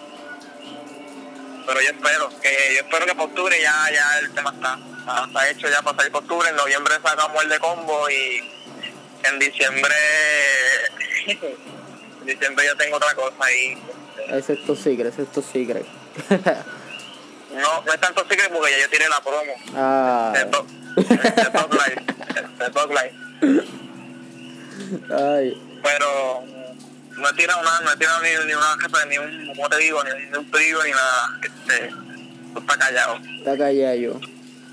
Pero 1.67 1.81
yo 1.81 1.91
espero, 1.91 2.29
que 2.41 2.75
yo 2.75 2.81
espero 2.83 3.07
que 3.07 3.15
para 3.15 3.25
octubre 3.25 3.61
ya, 3.61 3.91
ya 3.93 4.19
el 4.21 4.33
tema 4.33 4.53
está, 4.55 4.79
está, 5.01 5.25
está 5.25 5.51
hecho 5.51 5.69
ya 5.69 5.83
para 5.83 5.97
salir 5.97 6.13
para 6.13 6.25
octubre, 6.25 6.49
en 6.49 6.57
noviembre 6.57 6.95
sacamos 7.03 7.43
el 7.43 7.49
de 7.49 7.59
combo 7.59 8.09
y 8.09 8.53
en 9.25 9.39
diciembre, 9.41 9.95
en 11.27 12.27
diciembre 12.27 12.67
yo 12.67 12.77
tengo 12.77 12.97
otra 12.97 13.15
cosa 13.15 13.35
ahí. 13.41 13.83
Ese 14.31 14.53
es 14.55 14.65
tu 14.65 14.77
secret, 14.77 15.15
tu 15.33 15.43
secret. 15.43 15.87
No, 17.57 17.83
no 17.83 17.93
es 17.93 18.01
tanto 18.01 18.27
secret 18.29 18.51
porque 18.53 18.71
ya 18.71 18.79
yo 18.83 18.91
tiré 18.91 19.09
la 19.09 19.21
promo. 19.21 19.53
ah, 19.75 20.33
ay, 25.11 25.63
Pero 25.83 26.45
no 27.17 27.29
he 27.29 27.33
tirado 27.35 27.63
nada, 27.63 27.81
no 27.81 27.93
he 27.93 27.97
tirado 27.97 28.21
ni, 28.23 28.29
ni 28.47 28.53
una 28.53 28.77
jefe, 28.81 29.07
ni 29.09 29.19
un, 29.19 29.47
como 29.55 29.69
te 29.69 29.79
digo, 29.79 30.03
ni, 30.05 30.11
ni 30.31 30.37
un 30.37 30.51
trío, 30.51 30.83
ni 30.85 30.91
nada. 30.91 31.39
Este, 31.43 31.91
está 32.59 32.79
callado. 32.79 33.19
está 33.39 33.57
callado 33.57 33.95
yo. 33.95 34.21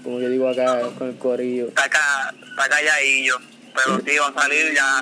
Como 0.04 0.20
yo 0.20 0.30
digo 0.30 0.50
acá 0.50 0.82
con 0.98 1.10
el 1.10 1.18
corillo. 1.18 1.68
Está, 1.70 1.90
ca, 1.90 2.34
está 2.50 2.68
calladillo. 2.68 3.38
Pero 3.74 4.00
sí, 4.06 4.18
va 4.18 4.28
a 4.28 4.42
salir 4.42 4.74
ya. 4.74 5.02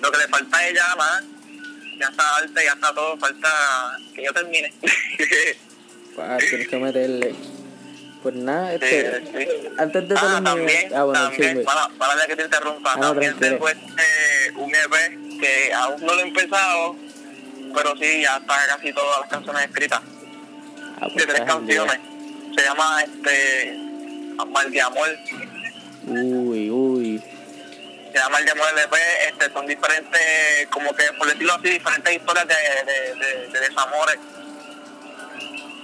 Lo 0.00 0.12
que 0.12 0.18
le 0.18 0.28
falta 0.28 0.68
es 0.68 0.74
ya 0.74 0.96
más. 0.96 1.24
Ya 2.02 2.08
está 2.08 2.36
arte, 2.36 2.64
ya 2.64 2.72
está 2.72 2.92
todo. 2.92 3.16
Falta 3.16 3.48
que 4.14 4.24
yo 4.24 4.32
termine. 4.32 4.72
Ah, 6.18 6.36
tienes 6.38 6.68
que 6.68 6.76
meterle. 6.76 7.34
Pues 8.22 8.34
nada, 8.34 8.74
este, 8.74 9.20
Sí, 9.20 9.26
sí. 9.32 9.68
antes 9.78 10.08
de 10.08 10.14
Ah, 10.18 10.40
también, 10.44 10.94
ah, 10.94 11.04
bueno, 11.04 11.20
también, 11.22 11.48
chisme. 11.50 11.64
para, 11.64 11.88
para 11.96 12.26
que 12.26 12.36
te 12.36 12.42
interrumpa, 12.44 12.92
Ah, 12.92 13.00
también 13.00 13.34
tengo 13.38 13.66
este, 13.66 14.52
un 14.56 14.70
EP 14.74 15.40
que 15.40 15.72
aún 15.72 16.02
no 16.04 16.12
lo 16.14 16.20
he 16.20 16.28
empezado, 16.28 16.96
pero 17.74 17.96
sí, 17.96 18.20
ya 18.22 18.36
está 18.36 18.54
casi 18.68 18.92
todas 18.92 19.20
las 19.20 19.30
canciones 19.30 19.64
escritas. 19.64 20.02
Ah, 21.00 21.08
pues 21.10 21.26
de 21.26 21.32
tres 21.32 21.40
canciones. 21.46 21.98
Se 22.56 22.62
llama 22.62 23.02
este 23.04 23.78
Mal 24.52 24.70
de 24.70 24.80
Amor. 24.82 25.08
Uy, 26.08 26.70
uy. 26.70 27.22
Se 28.12 28.18
llama 28.18 28.38
El 28.38 28.44
de 28.44 28.50
Amor 28.52 28.66
LP. 28.76 28.96
Este, 29.28 29.52
son 29.52 29.66
diferentes, 29.66 30.66
como 30.70 30.94
que 30.94 31.04
por 31.18 31.26
decirlo 31.28 31.54
así, 31.54 31.70
diferentes 31.70 32.14
historias 32.14 32.46
de, 32.46 32.54
de, 32.54 33.14
de, 33.26 33.48
de 33.48 33.60
desamores. 33.60 34.18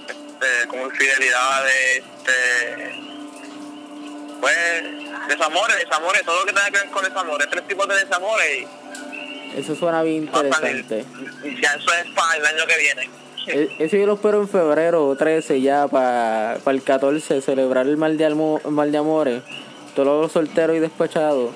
Este, 0.07 0.67
como 0.67 0.85
infidelidades, 0.85 1.97
este, 1.97 2.91
pues, 4.39 4.57
desamores, 5.27 5.77
desamores, 5.79 6.21
todo 6.23 6.39
lo 6.39 6.45
que 6.45 6.53
tenga 6.53 6.65
que 6.71 6.79
ver 6.79 6.89
con 6.91 7.03
desamores. 7.03 7.47
Tres 7.49 7.67
tipos 7.67 7.87
de 7.87 7.95
desamores 7.95 8.67
y 9.53 9.59
Eso 9.59 9.75
suena 9.75 10.01
bien 10.03 10.23
interesante. 10.23 11.05
Y 11.43 11.61
ya 11.61 11.69
eso 11.73 11.91
es 11.93 12.09
para 12.15 12.35
el 12.37 12.45
año 12.45 12.65
que 12.67 12.77
viene. 12.77 13.09
E- 13.47 13.75
Eso 13.79 13.97
yo 13.97 14.05
lo 14.05 14.13
espero 14.13 14.41
en 14.41 14.47
febrero 14.47 15.15
13 15.17 15.59
ya 15.61 15.87
para 15.87 16.57
el 16.65 16.83
14 16.83 17.41
celebrar 17.41 17.87
el 17.87 17.97
mal 17.97 18.17
de, 18.17 18.25
almo, 18.25 18.61
mal 18.65 18.91
de 18.91 18.97
amores. 18.99 19.41
Todos 19.95 20.21
los 20.21 20.31
solteros 20.31 20.75
y 20.75 20.79
despechados. 20.79 21.51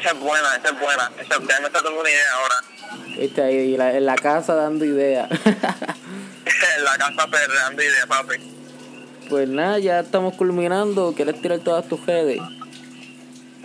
Esa 0.00 0.10
es 0.12 0.18
buena, 0.18 0.56
esa 0.56 0.68
es 0.74 0.80
buena. 0.80 1.10
Esa, 1.20 1.34
ya 1.38 1.60
me 1.60 1.66
está 1.66 1.82
dando 1.82 2.00
una 2.00 2.10
idea 2.10 2.32
ahora. 2.34 2.54
Este, 3.18 3.42
ahí, 3.42 3.76
la- 3.76 3.96
en 3.96 4.06
la 4.06 4.14
casa 4.16 4.54
dando 4.54 4.84
ideas. 4.84 5.28
en 6.76 6.84
la 6.84 6.96
casa 6.98 7.26
perreando 7.28 7.82
y 7.82 7.86
de 7.86 8.06
papi. 8.06 8.34
pues 9.28 9.48
nada, 9.48 9.78
ya 9.78 10.00
estamos 10.00 10.34
culminando. 10.34 11.12
¿Quieres 11.14 11.40
tirar 11.40 11.58
todas 11.60 11.86
tus 11.88 12.04
redes? 12.06 12.38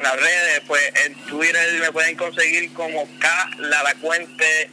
Las 0.01 0.15
redes, 0.15 0.61
pues 0.67 0.81
en 1.05 1.15
Twitter 1.25 1.79
me 1.79 1.91
pueden 1.91 2.17
conseguir 2.17 2.73
como 2.73 3.07
K 3.19 3.49
la 3.59 3.81
la 3.81 3.95
cuente 3.95 4.69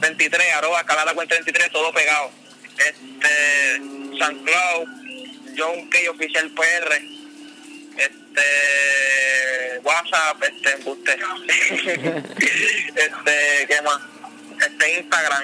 23, 0.00 0.42
arroba 0.56 0.82
K 0.84 0.94
la 0.96 1.04
la 1.04 1.14
cuente 1.14 1.34
23, 1.34 1.70
todo 1.70 1.92
pegado. 1.92 2.30
Este, 2.78 4.18
San 4.18 4.34
Cloud, 4.42 4.88
John 5.56 5.88
K 5.90 5.98
oficial 6.10 6.50
PR, 6.50 7.00
este, 8.34 9.80
WhatsApp, 9.82 10.42
este, 10.42 10.72
embuste. 10.72 11.12
este, 12.94 13.66
¿qué 13.68 13.82
más? 13.82 14.00
Este, 14.66 14.98
Instagram. 14.98 15.42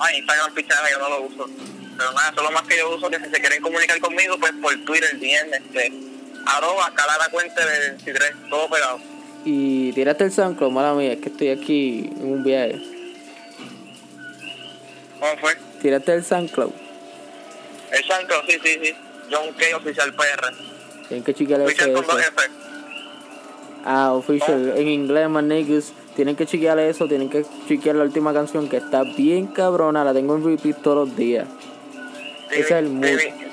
Ay, 0.00 0.18
Instagram 0.18 0.54
pichada, 0.54 0.90
yo 0.90 0.98
no 0.98 1.08
lo 1.08 1.22
uso. 1.22 1.50
Pero 1.96 2.12
nada, 2.12 2.30
eso 2.30 2.40
es 2.40 2.42
lo 2.44 2.50
más 2.52 2.62
que 2.62 2.78
yo 2.78 2.94
uso, 2.94 3.10
que 3.10 3.18
si 3.18 3.24
se 3.24 3.40
quieren 3.40 3.60
comunicar 3.60 3.98
conmigo, 4.00 4.38
pues 4.38 4.52
por 4.62 4.76
Twitter, 4.84 5.16
bien, 5.16 5.52
este, 5.52 5.92
arroba 6.46 6.92
calada 6.94 7.28
cuente 7.30 7.60
de 7.64 7.90
23, 7.90 8.32
todo 8.48 8.70
pegado. 8.70 9.00
Y 9.44 9.92
tiraste 9.92 10.24
el 10.24 10.32
SoundCloud, 10.32 10.70
mala 10.70 10.94
mía, 10.94 11.12
es 11.12 11.20
que 11.20 11.28
estoy 11.28 11.50
aquí 11.50 12.10
en 12.16 12.32
un 12.32 12.44
viaje. 12.44 12.80
¿Cómo 15.18 15.36
fue? 15.38 15.56
Tiraste 15.82 16.12
el 16.12 16.24
SoundCloud. 16.24 16.72
El 17.90 18.04
Santo, 18.04 18.34
sí, 18.46 18.58
sí, 18.62 18.78
sí. 18.82 18.94
John 19.30 19.52
K. 19.54 19.76
Oficial 19.76 20.14
PR. 20.14 20.77
Tienen 21.08 21.24
que 21.24 21.34
chequear 21.34 21.60
eso. 21.62 21.70
F. 21.70 22.04
Ah, 23.84 24.12
official, 24.12 24.74
en 24.76 24.88
inglés, 24.88 25.28
man 25.28 25.48
niggas. 25.48 25.92
Tienen 26.14 26.34
que 26.36 26.46
chequear 26.46 26.78
eso, 26.80 27.06
tienen 27.06 27.30
que 27.30 27.46
chequear 27.68 27.96
la 27.96 28.04
última 28.04 28.32
canción 28.34 28.68
que 28.68 28.78
está 28.78 29.02
bien 29.04 29.46
cabrona, 29.46 30.04
la 30.04 30.12
tengo 30.12 30.36
en 30.36 30.44
repeat 30.44 30.82
todos 30.82 31.08
los 31.08 31.16
días. 31.16 31.46
Ese 32.50 32.60
es 32.60 32.70
el 32.72 32.88
mood. 32.88 33.04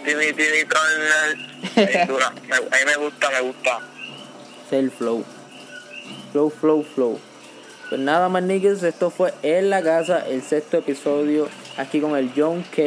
Timmy, 0.05 0.33
Timmy, 0.33 2.05
dura. 2.07 2.31
Me- 2.49 2.55
A 2.55 2.59
mí 2.59 2.85
me 2.85 2.95
gusta, 3.03 3.29
me 3.29 3.41
gusta. 3.41 3.79
Es 4.67 4.73
el 4.73 4.89
flow. 4.91 5.23
Flow, 6.31 6.49
flow, 6.49 6.83
flow. 6.83 7.19
Pues 7.89 8.01
nada 8.01 8.29
más, 8.29 8.41
niggas, 8.41 8.81
esto 8.83 9.11
fue 9.11 9.31
En 9.43 9.69
la 9.69 9.83
Casa, 9.83 10.27
el 10.27 10.41
sexto 10.41 10.77
episodio, 10.77 11.47
aquí 11.77 12.01
con 12.01 12.15
el 12.17 12.31
John 12.35 12.63
K. 12.75 12.81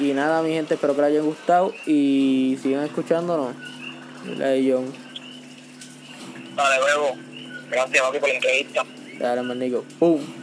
Y 0.00 0.12
nada, 0.12 0.42
mi 0.42 0.50
gente, 0.50 0.74
espero 0.74 0.94
que 0.94 1.02
les 1.02 1.10
haya 1.10 1.20
gustado 1.22 1.74
y 1.86 2.56
sigan 2.62 2.84
escuchándonos. 2.84 3.54
La 4.36 4.48
de 4.48 4.70
John. 4.70 4.92
Dale, 6.54 6.76
luego. 6.78 7.16
Gracias, 7.70 8.02
papi, 8.02 8.18
por 8.18 8.28
la 8.28 8.34
entrevista. 8.36 8.84
Dale, 9.18 9.42
man, 9.42 9.58
nigga. 9.58 9.80
Boom. 9.98 10.37